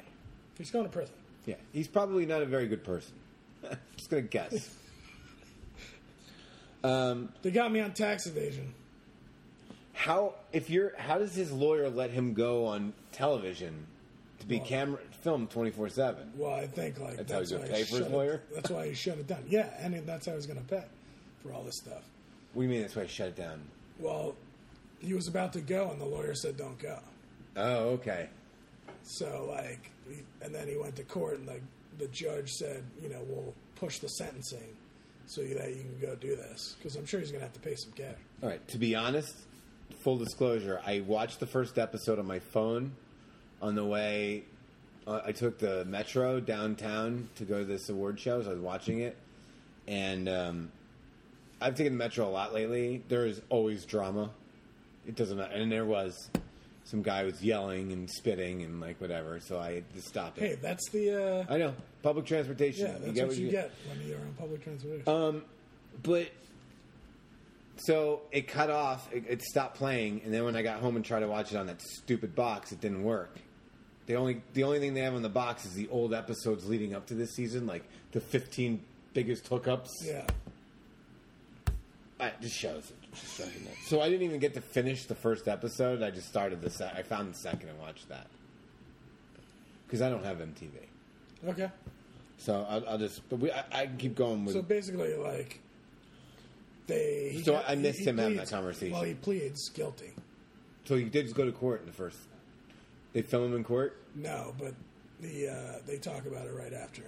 [0.59, 1.15] He's going to prison.
[1.47, 3.15] Yeah, he's probably not a very good person.
[3.97, 4.77] just gonna guess.
[6.87, 8.75] Um, they got me on tax evasion.
[9.93, 13.87] How if you're how does his lawyer let him go on television
[14.41, 16.33] to be Well- camera filmed twenty four seven?
[16.37, 18.35] Well, I think like That's how he's gonna pay for his lawyer?
[18.35, 19.45] It, that's why he shut it down.
[19.49, 20.85] Yeah, and that's how he's going to pay
[21.43, 22.03] for all this stuff.
[22.53, 23.63] What do you mean that's why he shut it down?
[23.99, 24.37] Well,
[25.01, 26.99] he was about to go, and the lawyer said, "Don't go."
[27.57, 28.29] Oh, okay.
[29.03, 29.91] So like,
[30.43, 31.63] and then he went to court, and like
[31.99, 34.77] the judge said, you know, we'll push the sentencing
[35.27, 37.61] so that you can go do this because I'm sure he's going to have to
[37.61, 38.17] pay some cash.
[38.43, 38.67] All right.
[38.69, 39.35] To be honest,
[40.01, 42.93] full disclosure, I watched the first episode on my phone
[43.61, 44.45] on the way.
[45.07, 48.43] Uh, I took the metro downtown to go to this award show.
[48.43, 49.17] So I was watching it,
[49.87, 50.73] and um,
[51.61, 53.03] I've taken the metro a lot lately.
[53.09, 54.31] There is always drama.
[55.07, 56.29] It doesn't matter, and there was
[56.87, 59.41] some guy was yelling and spitting and like whatever.
[59.41, 60.41] So I had to stop it.
[60.41, 62.87] Hey, that's the uh, I know public transportation.
[62.87, 65.09] yeah, that's what, you get when you're on public transportation.
[65.09, 65.43] Um,
[66.03, 66.29] but
[67.77, 69.13] so it cut off.
[69.13, 71.57] It, it stopped playing, and then when I got home and tried to watch it
[71.57, 73.37] on that stupid box, it didn't work.
[74.07, 76.95] The only the only thing they have on the box is the old episodes leading
[76.95, 77.83] up to this season, like
[78.13, 78.81] the fifteen
[79.13, 79.89] biggest hookups.
[80.05, 80.25] yeah,
[82.21, 83.06] it just shows it.
[83.17, 83.49] Shows.
[83.87, 86.03] So I didn't even get to finish the first episode.
[86.03, 86.93] I just started the.
[86.97, 88.27] I found the second and watched that
[89.87, 90.71] because I don't have MTV.
[91.49, 91.71] okay.
[92.39, 93.27] So I'll, I'll just.
[93.29, 94.55] But we, I, I can keep going with.
[94.55, 95.61] So basically, like
[96.87, 97.31] they.
[97.33, 98.93] he So got- I missed him having that conversation.
[98.93, 100.13] Well, he pleads guilty.
[100.85, 102.19] So he did just go to court in the first.
[103.13, 103.97] They film him in court.
[104.15, 104.75] No, but
[105.21, 107.03] the uh, they talk about it right after.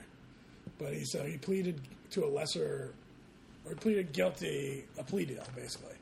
[0.78, 1.80] But he so he pleaded
[2.12, 2.94] to a lesser,
[3.66, 5.94] or he pleaded guilty, a plea deal basically,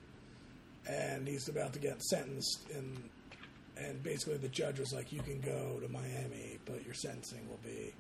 [0.88, 2.60] and he's about to get sentenced.
[2.74, 3.08] And
[3.76, 7.60] and basically the judge was like, "You can go to Miami, but your sentencing will
[7.64, 7.92] be,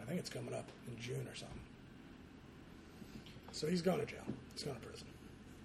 [0.00, 1.60] I think it's coming up in June or something."
[3.52, 4.24] So he's going to jail.
[4.54, 5.06] He's going to prison.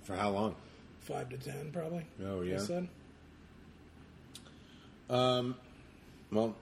[0.03, 0.55] For how long?
[1.01, 2.05] Five to ten, probably.
[2.25, 2.59] Oh, he yeah?
[2.59, 2.87] said.
[5.09, 5.55] Um,
[6.31, 6.53] well,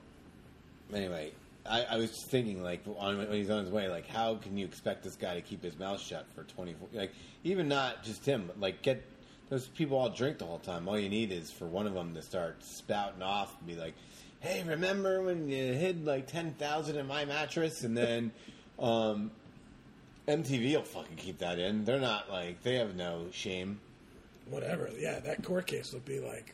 [0.93, 1.31] anyway,
[1.67, 4.57] I, I was just thinking, like, on, when he's on his way, like, how can
[4.57, 6.89] you expect this guy to keep his mouth shut for 24?
[6.93, 7.11] Like,
[7.43, 9.03] even not just him, but, like, get
[9.49, 10.87] those people all drink the whole time.
[10.87, 13.93] All you need is for one of them to start spouting off and be like,
[14.39, 17.83] hey, remember when you hid, like, 10000 in my mattress?
[17.83, 18.31] And then,
[18.79, 19.31] um,
[20.27, 21.85] MTV will fucking keep that in.
[21.85, 23.79] They're not, like, they have no shame.
[24.49, 24.89] Whatever.
[24.97, 26.53] Yeah, that court case would be like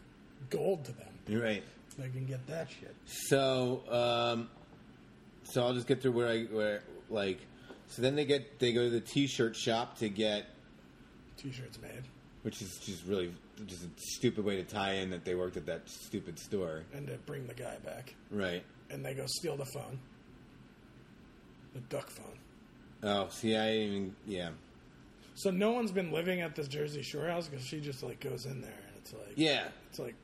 [0.50, 1.08] gold to them.
[1.28, 1.64] You're right.
[1.98, 2.96] They can get that shit.
[3.06, 4.50] So, um,
[5.44, 7.40] so I'll just get through where I where like.
[7.88, 10.46] So then they get they go to the T-shirt shop to get,
[11.36, 12.04] T-shirts made,
[12.44, 13.34] which is just really
[13.66, 17.08] just a stupid way to tie in that they worked at that stupid store, and
[17.08, 18.64] to bring the guy back, right?
[18.90, 20.00] and they go steal the phone,
[21.74, 22.38] the duck phone.
[23.04, 24.50] Oh, see, I didn't even yeah,
[25.36, 28.46] So no one's been living at this Jersey Shore house because she just like goes
[28.46, 29.68] in there, and it's like yeah.
[29.90, 30.16] it's like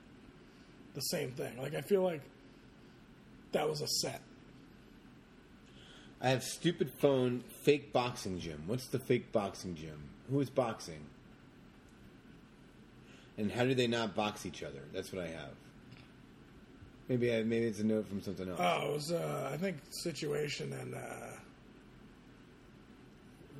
[0.93, 1.57] the same thing.
[1.57, 2.21] Like I feel like
[3.51, 4.21] that was a set.
[6.19, 8.63] I have stupid phone, fake boxing gym.
[8.65, 10.09] What's the fake boxing gym?
[10.31, 11.05] Who is boxing?
[13.37, 14.81] And how do they not box each other?
[14.93, 15.51] That's what I have.
[17.07, 18.59] Maybe I, maybe it's a note from something else.
[18.61, 20.99] Oh, it was uh, I think situation and uh,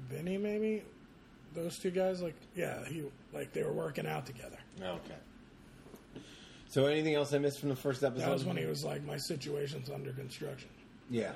[0.09, 0.83] Vinny maybe
[1.53, 3.03] those two guys like yeah he
[3.33, 4.57] like they were working out together.
[4.81, 5.15] Okay.
[6.69, 8.25] So anything else I missed from the first episode?
[8.25, 10.69] That was when he was like, "My situation's under construction."
[11.09, 11.31] Yeah.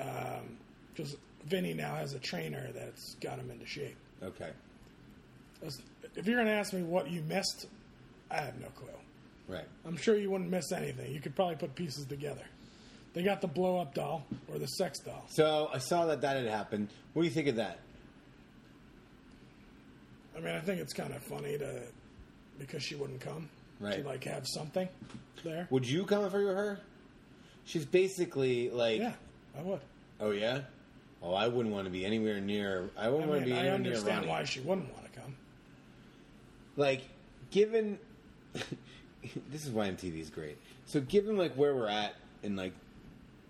[0.00, 0.56] Um,
[0.94, 1.16] Because
[1.46, 3.96] Vinny now has a trainer that's got him into shape.
[4.22, 4.50] Okay.
[5.60, 5.80] That's-
[6.16, 7.66] If you're going to ask me what you missed,
[8.30, 8.88] I have no clue.
[9.48, 9.64] Right.
[9.86, 11.12] I'm sure you wouldn't miss anything.
[11.12, 12.42] You could probably put pieces together.
[13.14, 15.24] They got the blow up doll or the sex doll.
[15.30, 16.88] So I saw that that had happened.
[17.12, 17.78] What do you think of that?
[20.36, 21.82] I mean, I think it's kind of funny to
[22.58, 23.48] because she wouldn't come
[23.80, 24.00] Right.
[24.02, 24.88] to like have something
[25.44, 25.66] there.
[25.70, 26.80] Would you come if you were her?
[27.64, 29.12] She's basically like, Yeah,
[29.58, 29.80] I would.
[30.20, 30.60] oh yeah.
[31.22, 32.90] Oh, I wouldn't want to be anywhere near.
[32.96, 34.28] I I wouldn't want to be anywhere near I understand Ronnie.
[34.28, 35.01] why she wouldn't want.
[36.76, 37.02] Like,
[37.50, 37.98] given
[39.50, 40.58] this is why MTV is great.
[40.86, 42.72] So, given like where we're at in like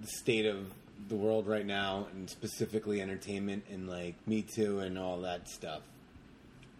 [0.00, 0.72] the state of
[1.08, 5.82] the world right now, and specifically entertainment and like Me Too and all that stuff,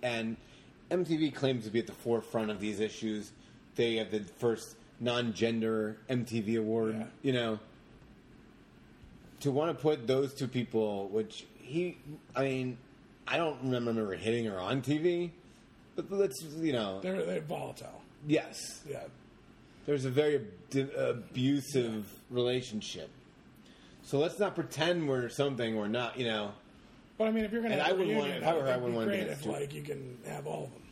[0.02, 0.36] and
[0.90, 3.32] MTV claims to be at the forefront of these issues.
[3.74, 6.96] They have the first non-gender MTV award.
[6.96, 7.06] Yeah.
[7.22, 7.58] You know,
[9.40, 11.98] to want to put those two people, which he,
[12.36, 12.78] I mean,
[13.26, 15.30] I don't remember hitting her on TV,
[15.96, 18.02] but let's you know, They're they're volatile.
[18.26, 19.04] yes, Yeah.
[19.86, 20.36] there's a very
[20.74, 23.10] ab- abusive relationship.
[24.04, 26.18] So let's not pretend we're something we're not.
[26.18, 26.52] You know,
[27.18, 28.68] But I mean, if you're gonna And have I wouldn't want- if I were her,
[28.72, 30.72] I wouldn't want to be in if that situ- like you can have all of
[30.72, 30.82] them.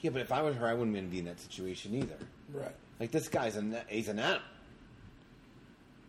[0.00, 2.16] yeah, but if I was her, I wouldn't want to be in that situation either.
[2.52, 2.74] Right.
[2.98, 4.42] Like this guy's a he's an animal.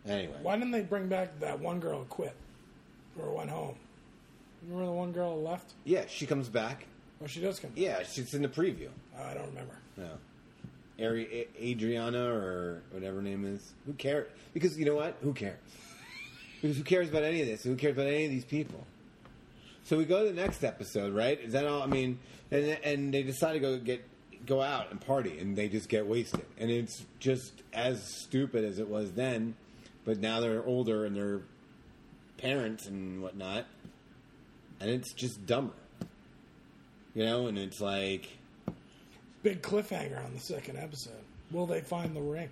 [0.06, 2.34] Anyway, Why didn't they bring back that one girl who quit
[3.20, 3.76] or went home?
[4.64, 5.74] Remember the one girl left?
[5.84, 6.86] yeah, she comes back.
[7.22, 7.70] Well, she does come.
[7.76, 8.88] Yeah, she's in the preview.
[9.16, 9.76] Oh, I don't remember.
[9.96, 10.10] No.
[11.06, 13.74] Ari- A- Adriana or whatever her name is.
[13.86, 14.28] Who cares?
[14.52, 15.16] Because you know what?
[15.22, 15.58] Who cares?
[16.60, 17.62] Because who cares about any of this?
[17.62, 18.84] Who cares about any of these people?
[19.84, 21.40] So we go to the next episode, right?
[21.40, 21.82] Is that all?
[21.82, 22.18] I mean,
[22.50, 24.04] and and they decide to go get
[24.46, 28.78] go out and party, and they just get wasted, and it's just as stupid as
[28.80, 29.54] it was then,
[30.04, 31.42] but now they're older and they're
[32.38, 33.66] parents and whatnot,
[34.80, 35.74] and it's just dumber,
[37.14, 37.46] you know.
[37.46, 38.28] And it's like.
[39.42, 41.12] Big cliffhanger on the second episode.
[41.50, 42.48] Will they find the ring?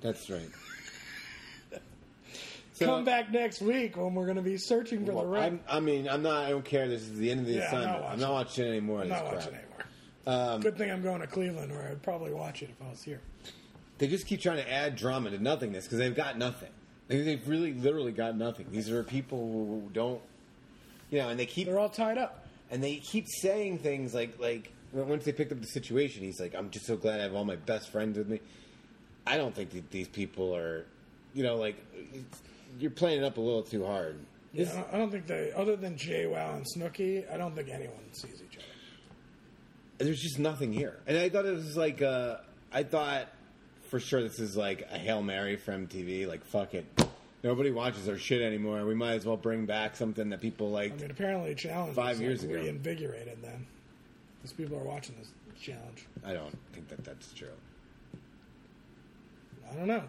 [0.00, 0.48] That's right.
[2.78, 5.42] Come back next week when we're going to be searching for Well, the ring.
[5.42, 6.44] I'm, I mean, I'm not.
[6.44, 6.86] I don't care.
[6.86, 7.96] This is the end of the Yeah, I'm not assignment.
[7.96, 8.20] I'm watching.
[8.20, 9.00] not watching any more.
[9.02, 9.84] I'm not watching anymore.
[10.54, 13.02] Um, Good thing I'm going to Cleveland, where I'd probably watch it if I was
[13.02, 13.20] here.
[13.98, 16.70] They just keep trying to add drama to nothingness because they've got nothing.
[17.08, 18.66] They- They've really, literally got nothing.
[18.70, 20.20] These are people who don't,
[21.10, 22.46] you know, and they keep They're all tied up.
[22.70, 26.54] And they keep saying things like like once they picked up the situation, he's like,
[26.54, 28.40] "I'm just so glad I have all my best friends with me."
[29.26, 30.86] I don't think that these people are,
[31.34, 31.76] you know, like
[32.78, 34.16] you're playing it up a little too hard.
[34.54, 38.42] Yeah, I don't- think they, other than JWoww and Snooki, I don't think anyone sees
[38.50, 38.64] each other.
[39.98, 40.96] there's just nothing here.
[41.06, 42.36] And I thought it was like, uh,
[42.72, 43.28] I thought
[43.90, 46.26] for sure this is like a Hail Mary from TV.
[46.26, 46.86] Like, fuck it.
[47.42, 48.84] Nobody watches our shit anymore.
[48.84, 50.92] We might as well bring back something that people like.
[50.92, 52.62] I mean, apparently, challenge Five years like, ago.
[52.62, 53.66] reinvigorated then,
[54.36, 55.30] because people are watching this
[55.60, 56.06] challenge.
[56.24, 57.48] I don't think that that's true.
[59.70, 60.02] I don't know.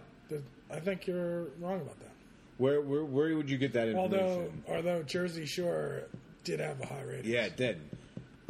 [0.71, 2.11] I think you're wrong about that.
[2.57, 4.19] Where where where would you get that information?
[4.19, 6.03] Although, although Jersey Shore
[6.43, 7.79] did have a high rating, yeah, it did.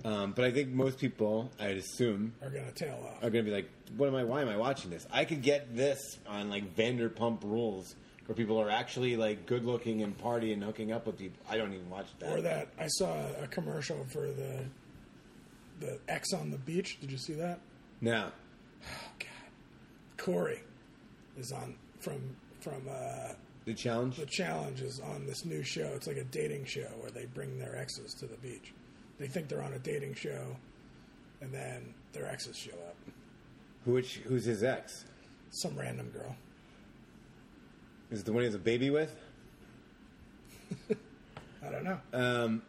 [0.05, 3.17] Um, but I think most people, I'd assume, are going to tail off.
[3.17, 4.23] are going to be like, "What am I?
[4.23, 5.05] Why am I watching this?
[5.11, 7.95] I could get this on like Vanderpump Rules,
[8.29, 11.41] where people are actually like good looking and party and hooking up with people.
[11.49, 12.31] I don't even watch that.
[12.31, 13.11] Or that I saw
[13.41, 14.65] a commercial for the
[15.79, 16.99] the Ex on the beach.
[17.01, 17.59] Did you see that?
[18.01, 18.29] No.
[18.83, 19.27] Oh God,
[20.17, 20.61] Cory
[21.39, 22.21] is on from
[22.59, 23.33] from uh,
[23.65, 24.17] The challenge.
[24.17, 25.89] the challenge is on this new show.
[25.95, 28.73] It's like a dating show where they bring their exes to the beach.
[29.17, 30.55] They think they're on a dating show,
[31.41, 32.95] and then their exes show up.
[33.85, 35.05] Which who's his ex?
[35.49, 36.35] Some random girl.
[38.11, 39.15] Is it the one he has a baby with?
[40.89, 41.99] I don't know.
[42.13, 42.61] Um,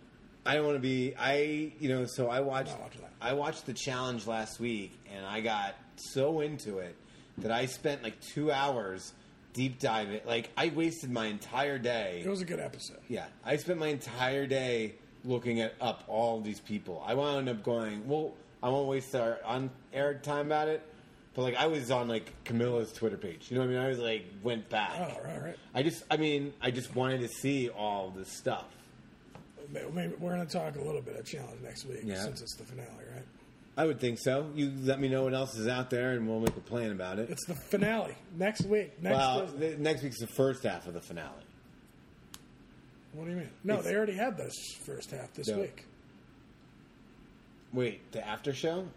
[0.45, 1.15] I don't want to be.
[1.19, 2.07] I you know.
[2.07, 2.71] So I watched.
[2.71, 3.13] not watching that.
[3.21, 6.97] I watched the challenge last week, and I got so into it
[7.39, 9.13] that I spent like two hours
[9.53, 10.21] deep diving.
[10.27, 12.23] Like I wasted my entire day.
[12.25, 12.99] It was a good episode.
[13.09, 17.03] Yeah, I spent my entire day looking at up all these people.
[17.07, 18.07] I wound up going.
[18.09, 20.83] Well, I won't waste our on air time about it.
[21.35, 23.47] But like I was on like Camila's Twitter page.
[23.51, 23.83] You know what I mean?
[23.83, 24.91] I was like went back.
[24.97, 25.57] Oh, right, right.
[25.75, 28.65] I just, I mean, I just wanted to see all this stuff.
[29.73, 29.87] Maybe
[30.19, 32.17] we're going to talk a little bit of challenge next week Yeah.
[32.25, 33.25] since it's the finale, right?
[33.77, 34.51] I would think so.
[34.57, 37.21] You let me know what else is out there, and we'll make a plan about
[37.21, 37.31] it.
[37.31, 39.01] It's the finale next week.
[39.01, 39.75] Next well, Thursday.
[39.75, 41.31] the, next week's the first half of the finale.
[43.13, 43.51] What do you mean?
[43.63, 44.55] No, they already had this
[44.85, 45.61] first half this No.
[45.61, 45.85] week.
[47.73, 48.89] Wait, the after show?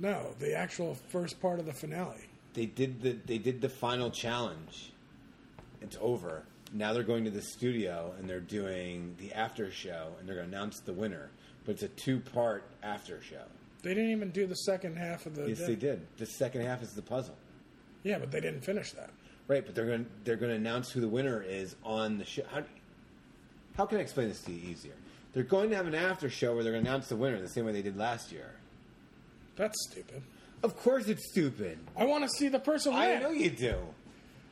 [0.00, 2.28] No, the actual first part of the finale.
[2.54, 4.92] They did the they did the final challenge.
[5.80, 6.44] It's over.
[6.72, 10.50] Now they're going to the studio and they're doing the after show, and they're going
[10.50, 11.30] to announce the winner.
[11.64, 13.42] But it's a two part after show.
[13.82, 15.48] They didn't even do the second half of the.
[15.48, 16.06] Yes, they did.
[16.16, 17.36] The second half is the puzzle.
[18.02, 19.10] Yeah, but they didn't finish that.
[19.46, 22.24] Right, but they're going to, they're going to announce who the winner is on the
[22.24, 22.44] show.
[22.50, 22.62] How,
[23.76, 24.94] how can I explain this to you easier?
[25.34, 27.48] They're going to have an after show where they're going to announce the winner the
[27.48, 28.52] same way they did last year.
[29.56, 30.22] That's stupid.
[30.62, 31.78] Of course, it's stupid.
[31.96, 33.02] I want to see the person win.
[33.02, 33.76] I know you do.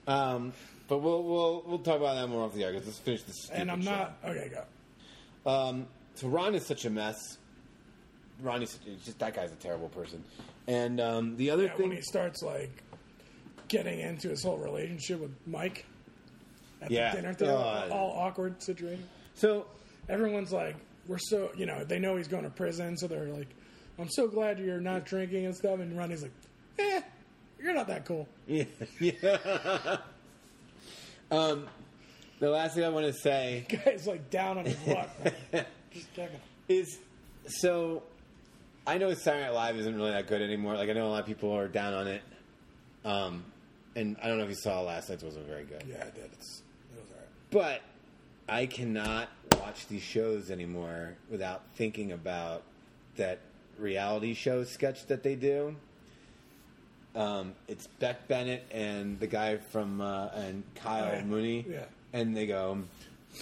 [0.06, 0.52] Um,
[0.88, 2.72] but we'll we'll we'll talk about that more off the air.
[2.72, 3.48] 'cause Let's finish this.
[3.50, 4.16] and I'm not.
[4.24, 4.64] Okay, go.
[5.44, 5.50] show.
[5.50, 7.38] Um, so Ron is such a mess.
[8.40, 10.22] Ron is it's just that guy's a terrible person.
[10.66, 12.70] And um, the other Yeah, thing, when he starts like
[13.68, 15.86] getting into his whole relationship with Mike
[16.82, 17.10] at Yeah.
[17.10, 17.90] the dinner thing, God.
[17.90, 19.08] all awkward situation.
[19.34, 19.66] so
[20.08, 20.74] Everyone's like,
[21.06, 23.46] "We're so," you know, they know he's going to prison, so they're like,
[23.98, 26.32] "I'm so glad you're not drinking and stuff." And Ronnie's like,
[26.78, 27.00] "Eh,
[27.60, 28.64] you're not that cool." yeah,
[29.00, 29.96] yeah.
[31.30, 31.66] Um,
[32.40, 35.08] the last thing I want to say Guy's like down on his luck.
[35.92, 36.40] Just checking.
[36.68, 36.98] is
[37.46, 38.02] so
[38.86, 40.74] I know Saturday Night Live isn't really that good anymore.
[40.74, 42.22] Like I know a lot of people are down on it.
[43.04, 43.44] Um,
[43.94, 45.84] and I don't know if you saw last night's wasn't very good.
[45.88, 46.30] Yeah, I did.
[46.32, 46.62] It's,
[46.94, 47.28] it was alright.
[47.50, 47.82] But
[48.48, 49.28] I cannot
[49.58, 52.62] watch these shows anymore without thinking about
[53.16, 53.38] that
[53.82, 55.76] reality show sketch that they do.
[57.14, 61.24] Um, it's Beck Bennett and the guy from uh, and Kyle Oh, yeah.
[61.24, 61.84] Mooney, Yeah.
[62.14, 62.78] and they go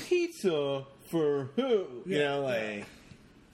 [0.09, 1.87] pizza for who?
[2.07, 2.85] you know, like, yeah.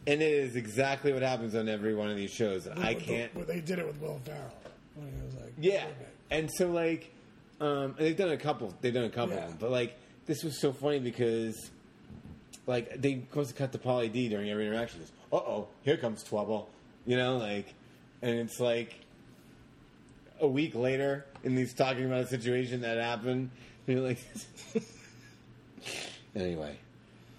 [0.07, 2.67] and it is exactly what happens on every one of these shows.
[2.67, 3.35] And I can't.
[3.35, 4.41] with- they did it with Will Ferrell.
[4.95, 6.07] When he was like, Yeah, okay.
[6.31, 7.13] and so like,
[7.61, 8.73] um, and they've done a couple.
[8.81, 9.43] They've done a couple, Yeah.
[9.45, 11.71] of them, but like this was so funny because,
[12.67, 15.03] like, they goes to cut to Pauly D during every interaction.
[15.31, 16.67] Uh oh, here comes Twubble,
[17.07, 17.73] you know, like,
[18.23, 18.95] and it's like
[20.41, 23.51] a week later, and he's talking about a situation that happened.
[23.87, 24.19] And you're like,
[26.35, 26.77] anyway,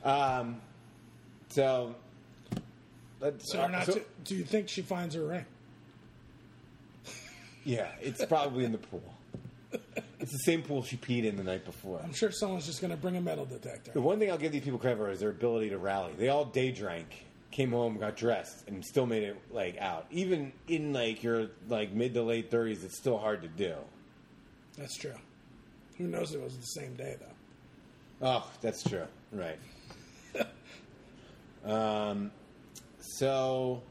[0.04, 0.58] um,
[1.50, 1.96] so.
[3.20, 5.46] Let's, So, we're not so- to- do you think she finds her ring?
[7.64, 9.02] yeah, it's probably in the pool.
[10.20, 12.00] It's the same pool she peed in the night before.
[12.04, 13.92] I'm sure someone's just going to bring a metal detector.
[13.92, 16.14] The one thing I'll give these people credit for is their ability to rally.
[16.18, 20.06] They all day drank, came home, got dressed, and still made it like out.
[20.12, 23.76] Even in like your like mid to late thirties, it's still hard to do.
[24.78, 25.16] That's true.
[25.98, 28.28] Who knows it was the same day, though?
[28.28, 29.06] Oh, that's true.
[29.32, 29.58] Right.
[31.66, 32.32] um,
[33.00, 33.82] so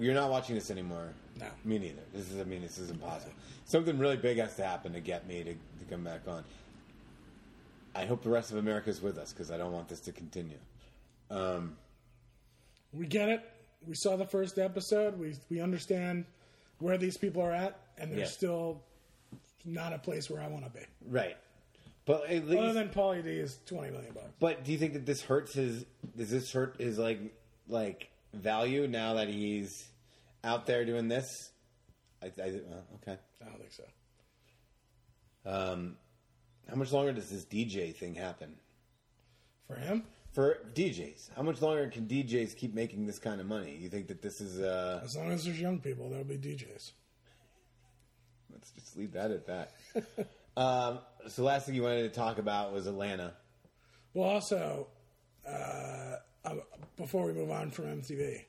[0.00, 1.12] you're not watching this anymore.
[1.38, 1.46] No.
[1.64, 2.02] Me neither.
[2.12, 2.40] This is.
[2.40, 3.32] I mean, this is impossible.
[3.64, 6.44] Something really big has to happen to get me to, to come back on.
[7.94, 10.12] I hope the rest of America is with us because I don't want this to
[10.12, 10.58] continue.
[11.30, 11.76] Um,
[12.94, 13.42] We get it.
[13.86, 15.18] We saw the first episode.
[15.18, 16.24] We we understand
[16.78, 18.24] where these people are at, and they're Yeah.
[18.26, 18.82] still
[19.64, 20.84] not a place where I want to be.
[21.06, 21.36] right.
[22.06, 24.30] But at least, Other than Pauly D is twenty million bucks.
[24.38, 25.86] but do you think that this hurts his?
[26.16, 27.18] Does this hurt his like
[27.66, 29.88] like value now that he's
[30.42, 31.50] out there doing this?
[32.22, 33.18] I, I well, okay.
[33.40, 33.84] I don't think so.
[35.46, 35.96] Um,
[36.68, 38.56] how much longer does this DJ thing happen
[39.66, 40.04] For him,
[40.34, 41.30] for DJs?
[41.34, 43.78] How much longer can DJs keep making this kind of money?
[43.80, 44.60] You think that this is?
[44.60, 46.92] Uh, as long as there's young people, there'll be DJs.
[48.52, 49.72] let's just leave that at that.
[50.56, 53.32] um, so, last thing you wanted to talk about was Atlanta.
[54.12, 54.88] Well, also,
[55.48, 56.16] uh,
[56.96, 58.44] before we move on from MTV,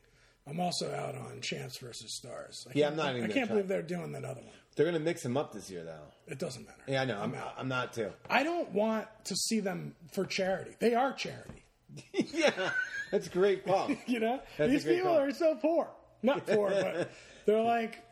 [0.48, 2.68] I'm also out on Champs versus Stars.
[2.68, 4.54] I Yeah, I'm not I can't believe they're doing that other one.
[4.76, 6.12] They're going to mix them up this year, though.
[6.28, 6.82] It doesn't matter.
[6.88, 7.18] Yeah, I know.
[7.18, 7.54] I'm, I'm out.
[7.58, 8.12] I'm not too.
[8.30, 10.76] I don't want to see them for charity.
[10.80, 11.65] They are charity.
[12.14, 12.72] yeah,
[13.12, 13.90] that's great call.
[14.08, 15.88] You know, That's these people are so poor.
[16.22, 17.12] Not poor, but
[17.46, 18.04] they're like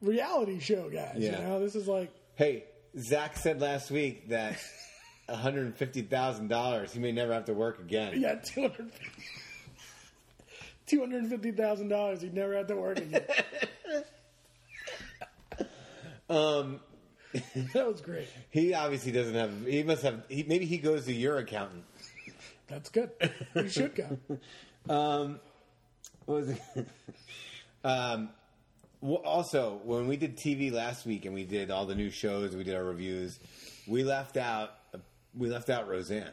[0.00, 1.16] reality show guys.
[1.18, 1.40] Yeah.
[1.40, 2.64] You know, this is like hey,
[2.98, 4.58] Zach said last week that
[5.28, 8.20] $150,000, he may never have to work again.
[8.20, 8.90] yeah, two hundred.
[10.86, 12.20] Two hundred fifty thousand dollars.
[12.20, 13.22] He'd never have to work again.
[16.28, 16.80] Um,
[17.74, 18.28] that was great.
[18.50, 19.66] he obviously doesn't have.
[19.66, 20.24] He must have.
[20.28, 21.84] He, maybe he goes to your accountant.
[22.70, 23.10] That's good.
[23.54, 24.18] You should go.
[24.88, 25.40] Um,
[26.24, 26.62] what was it?
[27.84, 28.30] um,
[29.02, 32.56] well, also, when we did TV last week and we did all the new shows,
[32.56, 33.38] we did our reviews.
[33.86, 34.70] We left out.
[35.36, 36.32] We left out Roseanne.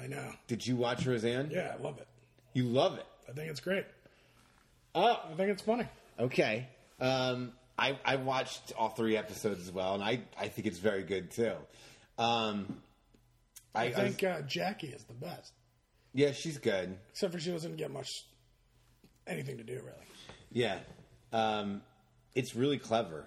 [0.00, 0.32] I know.
[0.46, 1.50] Did you watch Roseanne?
[1.52, 2.06] Yeah, I love it.
[2.54, 3.04] You love it.
[3.28, 3.84] I think it's great.
[4.94, 5.86] Oh, I think it's funny.
[6.18, 6.68] okay.
[7.00, 11.02] Um, I I watched all three episodes as well, and I I think it's very
[11.02, 11.52] good too.
[12.18, 12.80] Um,
[13.74, 15.52] I, I think uh, Jackie is the best,
[16.14, 16.96] yeah, she's good.
[17.10, 18.08] except for she doesn't get much
[19.26, 20.06] anything to do really.
[20.52, 20.78] Yeah,
[21.32, 21.82] um,
[22.34, 23.26] it's really clever.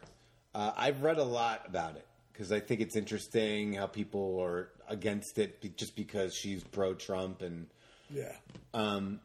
[0.53, 4.69] Uh, I've read a lot about it because I think it's interesting how people are
[4.87, 7.67] against it just because she's pro Trump, and
[8.09, 8.33] Yeah,
[8.73, 9.19] um,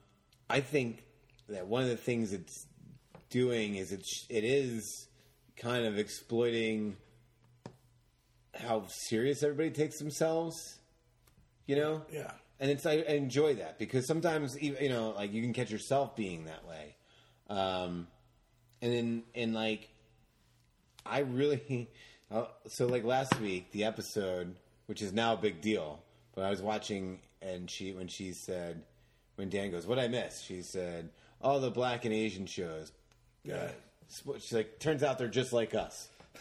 [0.48, 1.04] I think
[1.48, 2.66] that one of the things it's
[3.28, 5.08] doing is it it is
[5.56, 6.96] kind of exploiting
[8.54, 10.79] how serious everybody takes themselves.
[11.70, 12.32] You know, yeah.
[12.58, 16.46] and it's I enjoy that because sometimes you know like you can catch yourself being
[16.46, 16.96] that way.
[17.48, 18.08] Um
[18.82, 19.88] and then and like
[21.06, 21.88] i really
[22.30, 24.54] uh, so like last week the episode
[24.86, 26.02] which is now a big deal
[26.34, 28.82] but i was watching and she when she said
[29.36, 30.40] when dan goes what i miss?
[30.40, 31.08] she said
[31.40, 32.92] all the black and asian shows.
[33.44, 33.70] Yeah.
[34.38, 36.08] she's like turns out they're just like us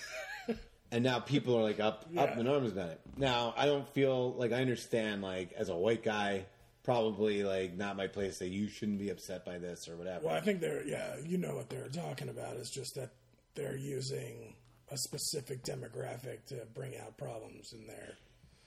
[0.92, 2.40] and now people are like up up Yeah.
[2.40, 3.00] in arms about it.
[3.18, 6.46] Now I don't feel like I understand like as a white guy,
[6.84, 10.26] probably like not my place that you shouldn't be upset by this or whatever.
[10.28, 11.16] Well, I think they're yeah.
[11.26, 13.12] You know what they're talking about is just that
[13.56, 14.56] they're using
[14.92, 18.14] a specific demographic to bring out problems in there.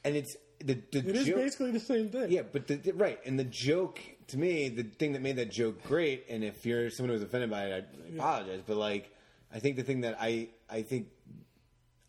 [0.04, 2.30] and it's the the It is joke- basically the same thing.
[2.30, 5.50] yeah, but the, the- right, and the joke to me, the thing that made that
[5.50, 8.62] joke great, and if you're someone who was offended by it, I apologize.
[8.66, 9.10] But like,
[9.52, 11.08] I think the thing that I, I think,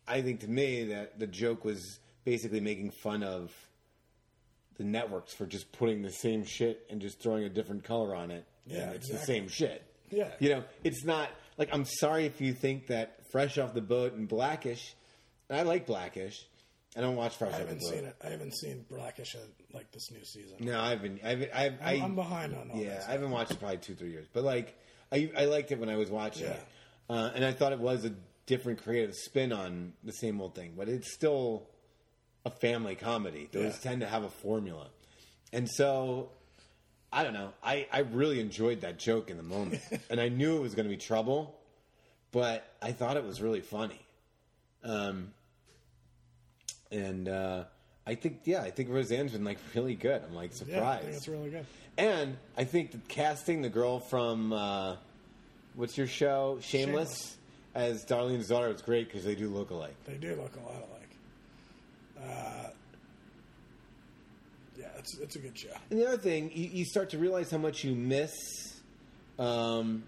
[0.06, 3.52] I think to me that the joke was basically making fun of
[4.76, 8.30] the networks for just putting the same shit and just throwing a different color on
[8.30, 8.44] it.
[8.66, 9.18] Yeah, and it's exactly.
[9.18, 9.82] the same shit.
[10.10, 10.30] Yeah.
[10.38, 11.28] you know, it's not
[11.58, 14.94] like I'm sorry if you think that Fresh Off the Boat and Blackish.
[15.50, 16.46] I like Blackish.
[16.96, 17.74] I don't watch Fresh I Off the Boat.
[17.74, 17.92] I haven't Boat.
[17.94, 18.16] seen it.
[18.24, 19.36] I haven't seen Blackish
[19.72, 20.56] like this new season.
[20.60, 23.04] No, I've been, I've, I've, I, I'm, behind on all yeah.
[23.08, 24.26] I haven't watched it probably two, three years.
[24.32, 24.78] But like,
[25.12, 26.52] I, I liked it when I was watching Yeah.
[26.52, 26.66] it,
[27.10, 28.12] uh, and I thought it was a
[28.46, 30.74] different creative spin on the same old thing.
[30.76, 31.68] But it's still
[32.44, 33.48] a family comedy.
[33.52, 33.90] Those Yeah.
[33.90, 34.88] tend to have a formula,
[35.52, 36.30] and so
[37.12, 37.52] I don't know.
[37.62, 39.80] I, I really enjoyed that joke in the moment,
[40.10, 41.54] and I knew it was going to be trouble,
[42.32, 44.00] but I thought it was really funny.
[44.82, 45.32] Um,
[46.90, 47.64] and uh,
[48.06, 50.22] I think, yeah, I think Roseanne's been like really good.
[50.22, 51.06] I'm like surprised.
[51.08, 51.66] Yeah, it's really good.
[51.96, 54.96] And I think that casting the girl from uh,
[55.74, 57.36] what's your show, Shameless, Shameless.
[57.74, 59.94] As Darlene's daughter it's great because they do look alike.
[60.06, 61.10] They do look a lot alike.
[62.22, 62.68] Uh,
[64.78, 65.68] yeah, it's it's a good show.
[65.90, 68.32] And the other thing, you, you start to realize how much you miss
[69.38, 70.04] um,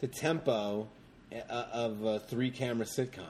[0.00, 0.88] the tempo
[1.32, 3.24] uh, of a three camera sitcom.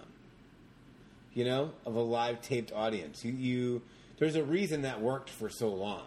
[1.34, 3.24] You know, of a live taped audience.
[3.24, 3.82] You, you
[4.18, 6.06] there's a reason that worked for so long.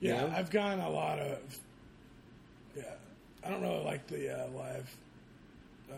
[0.00, 0.36] Yeah, Yeah?
[0.36, 1.38] I've gotten a lot of.
[2.76, 2.84] Yeah,
[3.44, 4.96] I don't really like the uh, live.
[5.90, 5.94] Uh,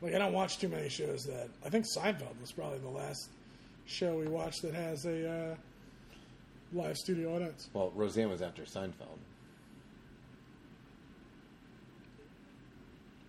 [0.00, 1.48] like I don't watch too many shows that.
[1.64, 3.28] I think Seinfeld was probably the last
[3.86, 5.54] show we watched that has a uh,
[6.72, 7.68] live studio audience.
[7.72, 9.18] Well, Roseanne was after Seinfeld.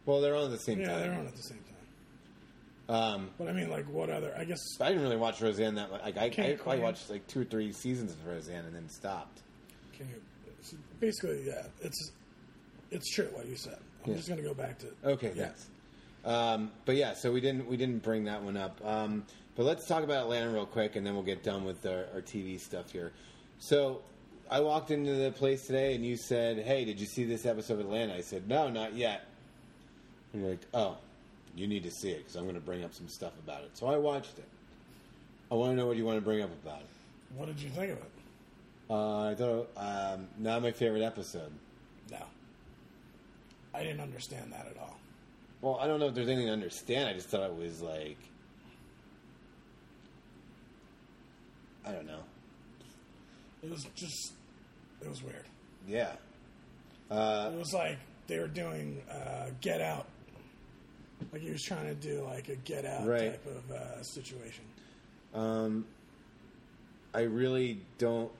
[0.06, 1.00] Well, they're on at the same Yeah, time.
[1.00, 2.96] they're on at the same time.
[2.96, 4.36] Um, But I mean, like, what other?
[4.38, 6.02] I guess I didn't really watch Roseanne that much.
[6.02, 9.40] Like, I, I probably watched like two or three seasons of Roseanne and then stopped.
[9.98, 10.06] you,
[11.00, 12.12] basically, yeah, it's
[12.92, 13.78] it's true what you said.
[14.12, 15.68] I'm just gonna go back to Okay, thanks.
[16.26, 18.80] Um, but yeah, so we didn't we didn't bring that one up.
[18.86, 19.26] Um,
[19.56, 22.22] but let's talk about Atlanta real quick, and then we'll get done with our, our
[22.22, 23.12] TV stuff here.
[23.60, 24.02] So
[24.50, 27.76] I walked into the place today, and you said, "Hey, did you see this episode
[27.76, 29.26] of Atlanta?" I said, "No, not yet."
[30.32, 30.98] And you're like, "Oh,
[31.56, 33.78] you need to see it because I'm going to bring up some stuff about it."
[33.78, 34.48] So I watched it.
[35.52, 36.88] I want to know what you want to bring up about it.
[37.36, 38.12] What did you think of it?
[38.90, 41.52] Uh, I thought um, not my favorite episode.
[43.74, 44.98] I didn't understand that at all.
[45.62, 47.08] Well, I don't know if there's anything to understand.
[47.10, 48.18] I just thought it was like,
[51.86, 52.20] I don't know.
[53.64, 54.34] It was just,
[55.02, 55.46] it was weird.
[55.88, 56.14] Yeah.
[57.10, 57.98] Uh, It was like
[58.28, 60.06] they were doing uh, Get Out.
[61.32, 63.32] Like he was trying to do like a Get Out Right.
[63.32, 64.66] type of uh, situation.
[65.34, 65.86] um,
[67.16, 68.32] I really don't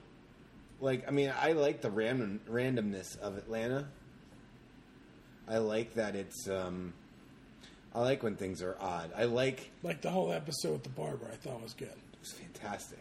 [0.80, 1.06] like.
[1.06, 3.86] I mean, I like the random randomness of Atlanta.
[5.48, 6.48] I like that it's.
[6.48, 6.92] Um,
[7.94, 9.12] I like when things are odd.
[9.16, 11.88] I like Like the whole episode with the barber, I thought was good.
[11.88, 12.98] It was fantastic.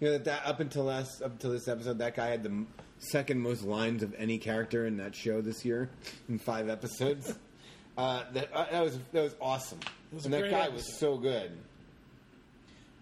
[0.00, 2.50] You know that, that up until last up until this episode, that guy had the
[2.50, 2.68] m-
[2.98, 5.88] second most lines of any character in that show this year
[6.28, 7.34] in five episodes.
[7.98, 9.80] uh, that uh, that was that was awesome,
[10.12, 11.52] was and that guy was so good.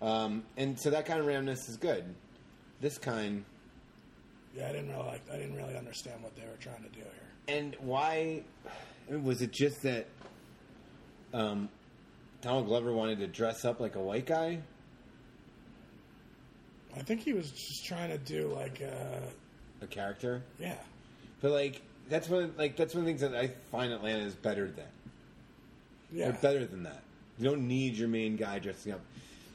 [0.03, 2.05] Um, and so that kind of randomness is good.
[2.81, 3.45] This kind,
[4.55, 5.23] Yeah, I didn't really like.
[5.33, 7.26] I didn't really understand what they were trying to do here.
[7.49, 8.43] And why
[9.09, 10.07] was it just that
[11.33, 11.69] um,
[12.43, 14.61] Donald Glover wanted to dress up like a white guy?
[16.97, 19.21] I think he was just trying to do like, uh,
[19.83, 20.77] A character, yeah,
[21.41, 24.25] but like that's one of, like that's one of the things that I find Atlanta
[24.25, 24.87] is better than.
[26.11, 26.31] yeah.
[26.31, 27.03] They're better than that.
[27.39, 29.01] You don't need your main guy dressing up.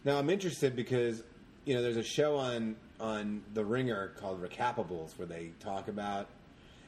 [0.06, 1.24] Now I'm interested because
[1.66, 6.28] you know there's a show on on The Ringer called Recappables where they talk about,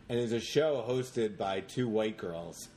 [0.09, 2.69] and it's a show hosted by two white girls,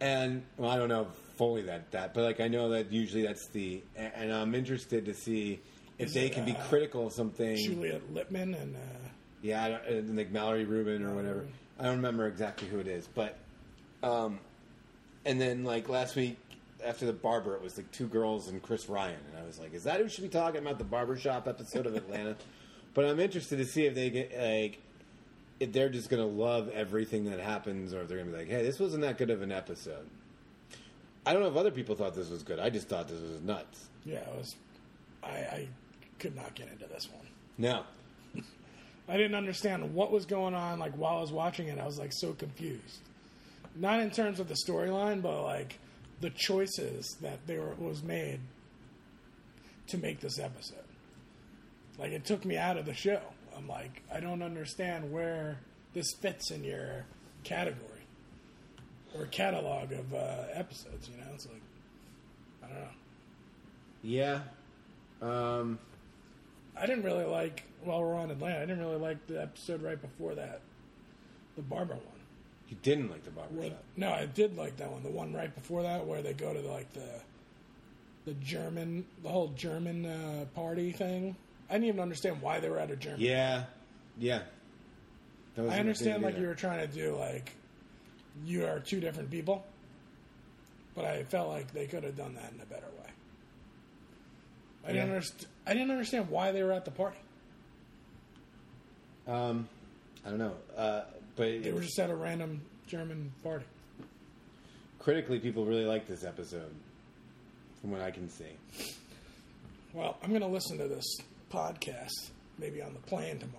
[0.00, 3.48] and well I don't know fully that that, but like I know that usually that's
[3.48, 5.60] the, and and I'm interested to see
[5.98, 7.56] if Is they it, can be uh, critical of something.
[7.56, 8.78] Juliet Litman and uh,
[9.42, 11.46] Yeah, I don't, uh, like Mallory Rubin or whatever.
[11.78, 13.38] I don't remember exactly who it is, but
[14.02, 14.38] um,
[15.24, 16.38] and then like last week
[16.84, 19.74] after the barber, it was like two girls and Chris Ryan, and I was like,
[19.74, 22.36] is that who should be talking about the barbershop episode of Atlanta?
[22.94, 24.80] but I'm interested to see if they get like
[25.60, 28.62] if they're just gonna love everything that happens, or if they're gonna be like, hey,
[28.62, 30.08] this wasn't that good of an episode.
[31.24, 32.58] I don't know if other people thought this was good.
[32.58, 33.88] I just thought this was nuts.
[34.04, 34.54] yeah, it was.
[35.22, 35.68] I, I
[36.18, 37.26] could not get into this one.
[37.58, 37.84] No,
[39.08, 40.78] I didn't understand what was going on.
[40.78, 43.00] Like while I was watching it, I was like so confused.
[43.76, 45.78] Not in terms of the storyline, but like
[46.20, 48.40] the choices that they were was made
[49.88, 50.78] to make this episode.
[51.98, 53.20] Like it took me out of the show.
[53.56, 55.58] I'm like, I don't understand where
[55.94, 57.04] this fits in your
[57.44, 57.88] category
[59.14, 61.08] or catalog of uh, episodes.
[61.08, 61.62] You know, it's like
[62.64, 62.88] I don't know.
[64.02, 64.40] Yeah.
[65.20, 65.78] Um,
[66.76, 68.56] I didn't really like while we're on Atlanta.
[68.56, 70.60] I didn't really like the episode right before that,
[71.56, 72.02] the barber one.
[72.68, 73.84] you didn't like the Where, barbershop.
[73.96, 75.02] no, I did like that one.
[75.02, 77.20] The one right before that, where they go to the, like the
[78.24, 81.36] the German, the whole German uh, party thing.
[81.72, 83.20] I didn't even understand why they were at a German.
[83.22, 83.64] Yeah.
[84.18, 84.42] Yeah.
[85.56, 86.42] That was I understand like either.
[86.42, 87.52] you were trying to do like
[88.44, 89.64] you are two different people,
[90.94, 93.10] but I felt like they could have done that in a better way.
[94.84, 95.16] I didn't Yeah.
[95.18, 97.18] underst- I didn't understand why they were at the party.
[99.26, 99.68] Um,
[100.26, 100.56] I don't know.
[100.76, 101.02] Uh,
[101.36, 103.64] but They were just at a random German party.
[104.98, 106.74] critically, people really like this episode,
[107.80, 108.50] from what I can see.
[109.92, 111.04] Well, I'm going to listen to this
[111.52, 113.58] podcast maybe on the plane tomorrow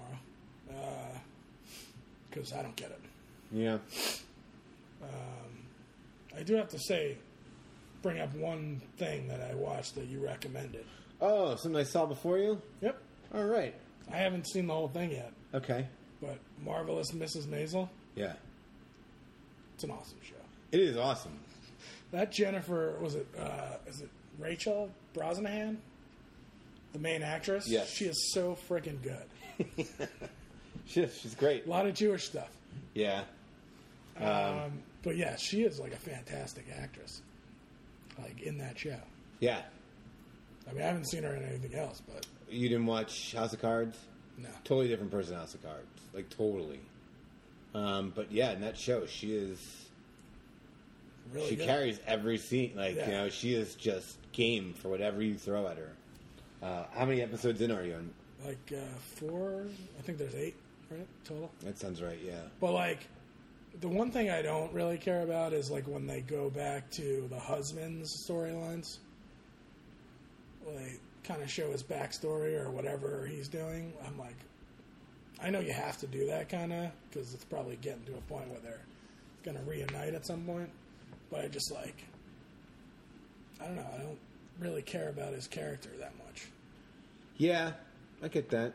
[2.30, 3.00] because I don't get it.
[3.52, 3.78] Yeah.
[6.36, 7.18] I do have to say,
[8.02, 10.84] bring up one thing that I watched that you recommended.
[11.22, 12.60] Oh, something I saw before you.
[12.82, 12.98] Yep.
[13.36, 13.76] All right.
[14.12, 15.86] I haven't seen the whole thing yet, Okay.
[16.22, 17.46] but Marvelous Mrs.
[17.46, 18.34] Maisel, Yeah.
[19.76, 20.34] it's an awesome show.
[20.72, 21.38] It is awesome.
[22.12, 23.28] That Jennifer was it?
[23.40, 24.10] Uh, is it
[24.40, 25.78] Rachel Brosnahan,
[26.94, 27.68] the main actress?
[27.68, 27.90] Yes.
[27.90, 29.88] she is so freaking good.
[30.86, 31.66] She's, she's great.
[31.66, 32.50] A lot of Jewish stuff.
[32.94, 33.24] Yeah.
[34.20, 37.22] Um, but yeah, she is like a fantastic actress.
[38.22, 38.98] Like in that show.
[39.40, 39.62] Yeah.
[40.70, 43.62] I mean, I haven't seen her in anything else, but You didn't watch House of
[43.62, 43.98] Cards?
[44.38, 44.50] no.
[44.66, 45.88] Totally different person, House of Cards.
[46.14, 46.80] Like totally.
[47.74, 49.60] Um, but yeah, in that show, she is.
[51.34, 51.66] Really she good.
[51.66, 52.74] carries every scene.
[52.76, 53.06] Like Yeah.
[53.06, 55.94] you know, she is just game for whatever you throw at her.
[56.64, 58.10] Uh, how many episodes in are you on?
[58.46, 59.66] like uh, four.
[59.98, 60.56] I think there's eight,
[60.90, 61.52] right total.
[61.64, 62.20] That sounds right.
[62.24, 62.42] Yeah.
[62.60, 63.08] But like,
[63.82, 67.28] the one thing I don't really care about is like when they go back to
[67.30, 68.98] the husband's storylines.
[70.66, 73.94] They kind of show his backstory or whatever he's doing.
[74.06, 74.38] I'm like,
[75.42, 78.22] I know you have to do that kind of because it's probably getting to a
[78.22, 78.86] point where they're
[79.44, 80.70] going to reunite at some point.
[81.30, 82.06] But I just like,
[83.62, 83.86] I don't know.
[83.94, 84.18] I don't
[84.60, 86.48] really care about his character that much.
[87.38, 87.72] Yeah,
[88.22, 88.74] I get that.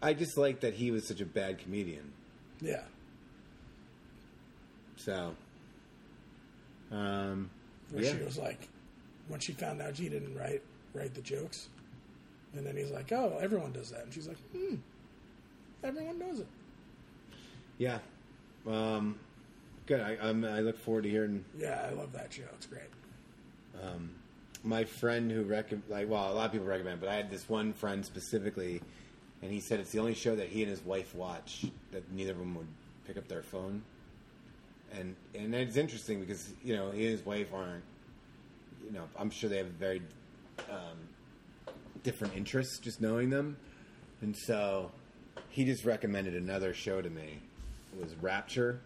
[0.00, 2.12] I just like that he was such a bad comedian.
[2.60, 2.82] Yeah.
[4.96, 5.34] So,
[6.90, 7.50] um,
[7.90, 8.16] where yeah.
[8.16, 8.68] she was like,
[9.28, 10.62] when she found out she didn't write
[10.94, 11.68] write the jokes,
[12.56, 14.76] and then he's like, "Oh, everyone does that," and she's like, "Hmm,
[15.84, 16.46] everyone knows it."
[17.78, 17.98] yeah.
[18.66, 19.18] Um,
[19.86, 20.00] good.
[20.00, 22.42] I, I'm, I look forward to hearing Yeah, I love that show.
[22.54, 22.82] It's great.
[24.64, 27.48] My friend who recommend like well a lot of people recommend but i had this
[27.48, 28.80] one friend specifically
[29.42, 32.32] and he said it's the only show that he and his wife watch that neither
[32.32, 32.66] of them would
[33.06, 33.82] pick up their phone.
[34.92, 37.84] And and it's interesting because you know he and his wife aren't
[38.84, 40.00] you know i'm sure they have very
[40.70, 40.96] um,
[42.02, 43.56] different interests just knowing them.
[44.20, 44.90] And so
[45.50, 47.40] he just recommended another show to me.
[47.92, 48.80] It was rapture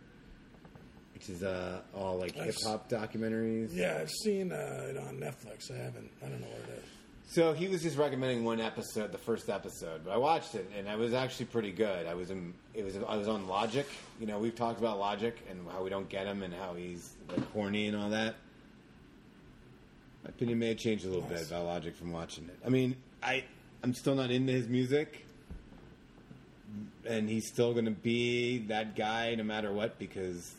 [1.22, 3.70] which is uh, all like hip hop documentaries.
[3.72, 5.70] Yeah, I've seen uh, it on Netflix.
[5.70, 6.10] I haven't.
[6.24, 6.84] I don't know what it is.
[7.28, 10.86] So he was just recommending one episode, the first episode, but I watched it and
[10.86, 12.06] it was actually pretty good.
[12.06, 13.86] I was in, it was I was on Logic.
[14.20, 17.14] You know, we've talked about Logic and how we don't get him and how he's
[17.30, 18.34] like corny and all that.
[20.24, 21.40] My opinion may have changed a little Nice.
[21.40, 22.58] bit about Logic from watching it.
[22.66, 23.44] I mean, I
[23.82, 25.24] I'm still not into his music,
[27.08, 30.54] and he's still going to be that guy no matter what because,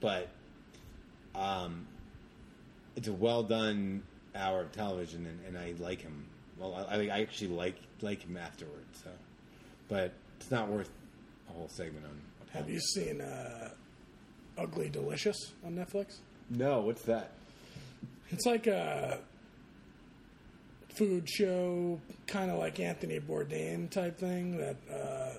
[0.00, 0.28] but,
[1.34, 1.86] um,
[2.96, 4.02] it's a well done
[4.34, 6.24] hour of television, and, and I like him.
[6.58, 9.02] Well, I, I actually like like him afterwards.
[9.04, 9.10] So,
[9.88, 10.90] but it's not worth
[11.48, 12.20] a whole segment on.
[12.52, 13.70] Have you seen uh,
[14.56, 16.16] Ugly Delicious on Netflix?
[16.50, 17.32] No, what's that?
[18.30, 19.20] It's like a
[20.94, 25.38] food show, kind of like Anthony Bourdain type thing that uh,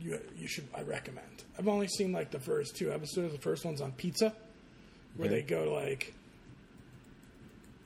[0.00, 1.44] you you should I recommend.
[1.58, 3.32] I've only seen like the first two episodes.
[3.32, 4.32] The first one's on pizza,
[5.16, 5.36] where Okay.
[5.40, 6.14] they go to like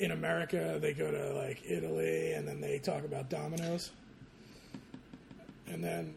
[0.00, 3.90] in America they go to like Italy and then they talk about Domino's,
[5.66, 6.14] and then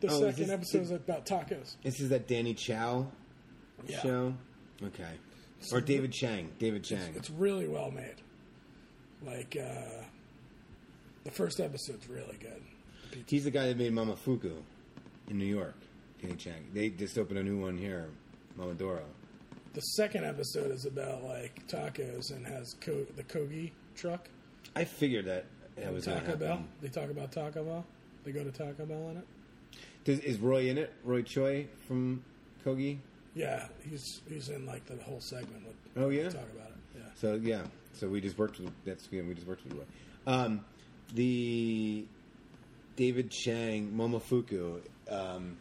[0.00, 1.76] the Oh, second episode is about tacos.
[1.82, 3.06] This is that Danny Chow
[3.86, 4.00] Yeah.
[4.02, 4.34] show.
[4.82, 5.12] Okay,
[5.72, 6.50] or David Chang.
[6.58, 7.14] David Chang.
[7.14, 8.16] It's really well made.
[9.24, 10.02] Like uh,
[11.24, 12.62] the first episode's really good.
[13.26, 14.52] He's the guy that made Mama Momofuku
[15.28, 15.74] in New York.
[16.20, 16.66] Danny Chang.
[16.72, 18.08] They just opened a new one here,
[18.58, 19.00] Majordomo.
[19.74, 24.28] The second episode is about like tacos and has co- the Kogi truck.
[24.76, 25.46] I figured that
[25.76, 26.62] That was Taco Bell.
[26.80, 27.84] They talk about Taco Bell.
[28.24, 29.26] They go to Taco Bell in it.
[30.04, 30.92] Does, is Roy in it?
[31.02, 32.22] Roy Choi from
[32.64, 32.98] Kogi?
[33.34, 35.64] Yeah, he's he's in like the whole segment.
[35.66, 35.74] With,
[36.04, 36.24] Oh, yeah?
[36.28, 36.76] talk about it.
[36.96, 37.02] Yeah.
[37.16, 37.62] So yeah,
[37.94, 39.84] so we just worked with that's yeah, we just worked with Roy.
[40.26, 40.64] Um,
[41.12, 42.06] the
[42.96, 44.80] David Chang Momofuku,
[45.10, 45.56] um,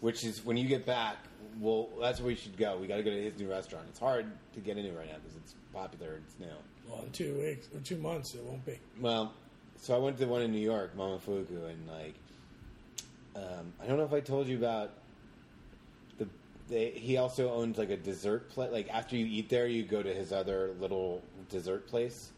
[0.00, 1.16] which is when you get back.
[1.60, 2.78] Well, that's where we should go.
[2.78, 3.86] We got to go to his new restaurant.
[3.90, 6.20] It's hard to get into right now because it's popular.
[6.24, 6.56] It's now.
[6.88, 8.78] Well, in two weeks or two months, it won't be.
[9.00, 9.32] Well,
[9.76, 12.14] so I went to the one in New York, Mama Momofuku, and like,
[13.36, 14.92] um, I don't know if I told you about
[16.18, 16.28] the.
[16.68, 18.72] They, he also owns like a dessert place.
[18.72, 22.30] Like after you eat there, you go to his other little dessert place,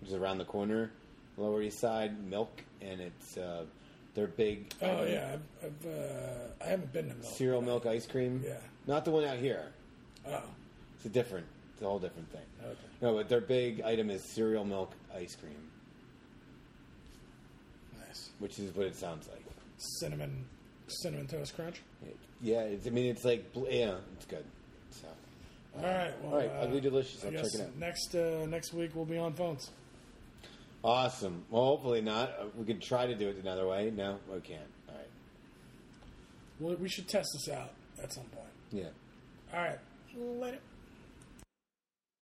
[0.00, 0.90] which is around the corner,
[1.36, 3.64] Lower East Side Milk, and it's uh,
[4.14, 4.72] their big.
[4.82, 7.34] Oh yeah, I've, I've uh, I haven't been to milk.
[7.36, 8.42] Cereal milk ice cream.
[8.46, 8.54] Yeah.
[8.86, 9.72] Not the one out here.
[10.28, 10.42] Oh,
[10.96, 11.46] It's a different.
[11.74, 12.42] It's a whole different thing.
[12.64, 12.76] okay.
[13.00, 15.56] No, but their big item is cereal milk ice cream,
[18.06, 18.30] Nice.
[18.38, 19.42] which is what it sounds like.
[19.78, 20.44] Cinnamon,
[20.86, 21.80] cinnamon toast crunch.
[22.40, 24.44] Yeah, it's, I mean, it's like, bl- yeah, it's good.
[24.90, 25.08] So,
[25.78, 26.12] All right.
[26.22, 27.22] Well, all right, uh, ugly delicious.
[27.24, 27.76] I I'll guess check it out.
[27.78, 29.70] next uh, next week we'll be on phones.
[30.84, 31.44] Awesome.
[31.50, 32.30] Well, hopefully not.
[32.40, 33.90] Uh, We could try to do it another way.
[33.94, 34.60] No, we can't.
[34.88, 35.06] All right.
[36.58, 37.70] Well, we should test this out
[38.02, 38.48] at some point.
[38.72, 38.88] Yeah.
[39.54, 39.78] All right.
[40.16, 40.58] Later.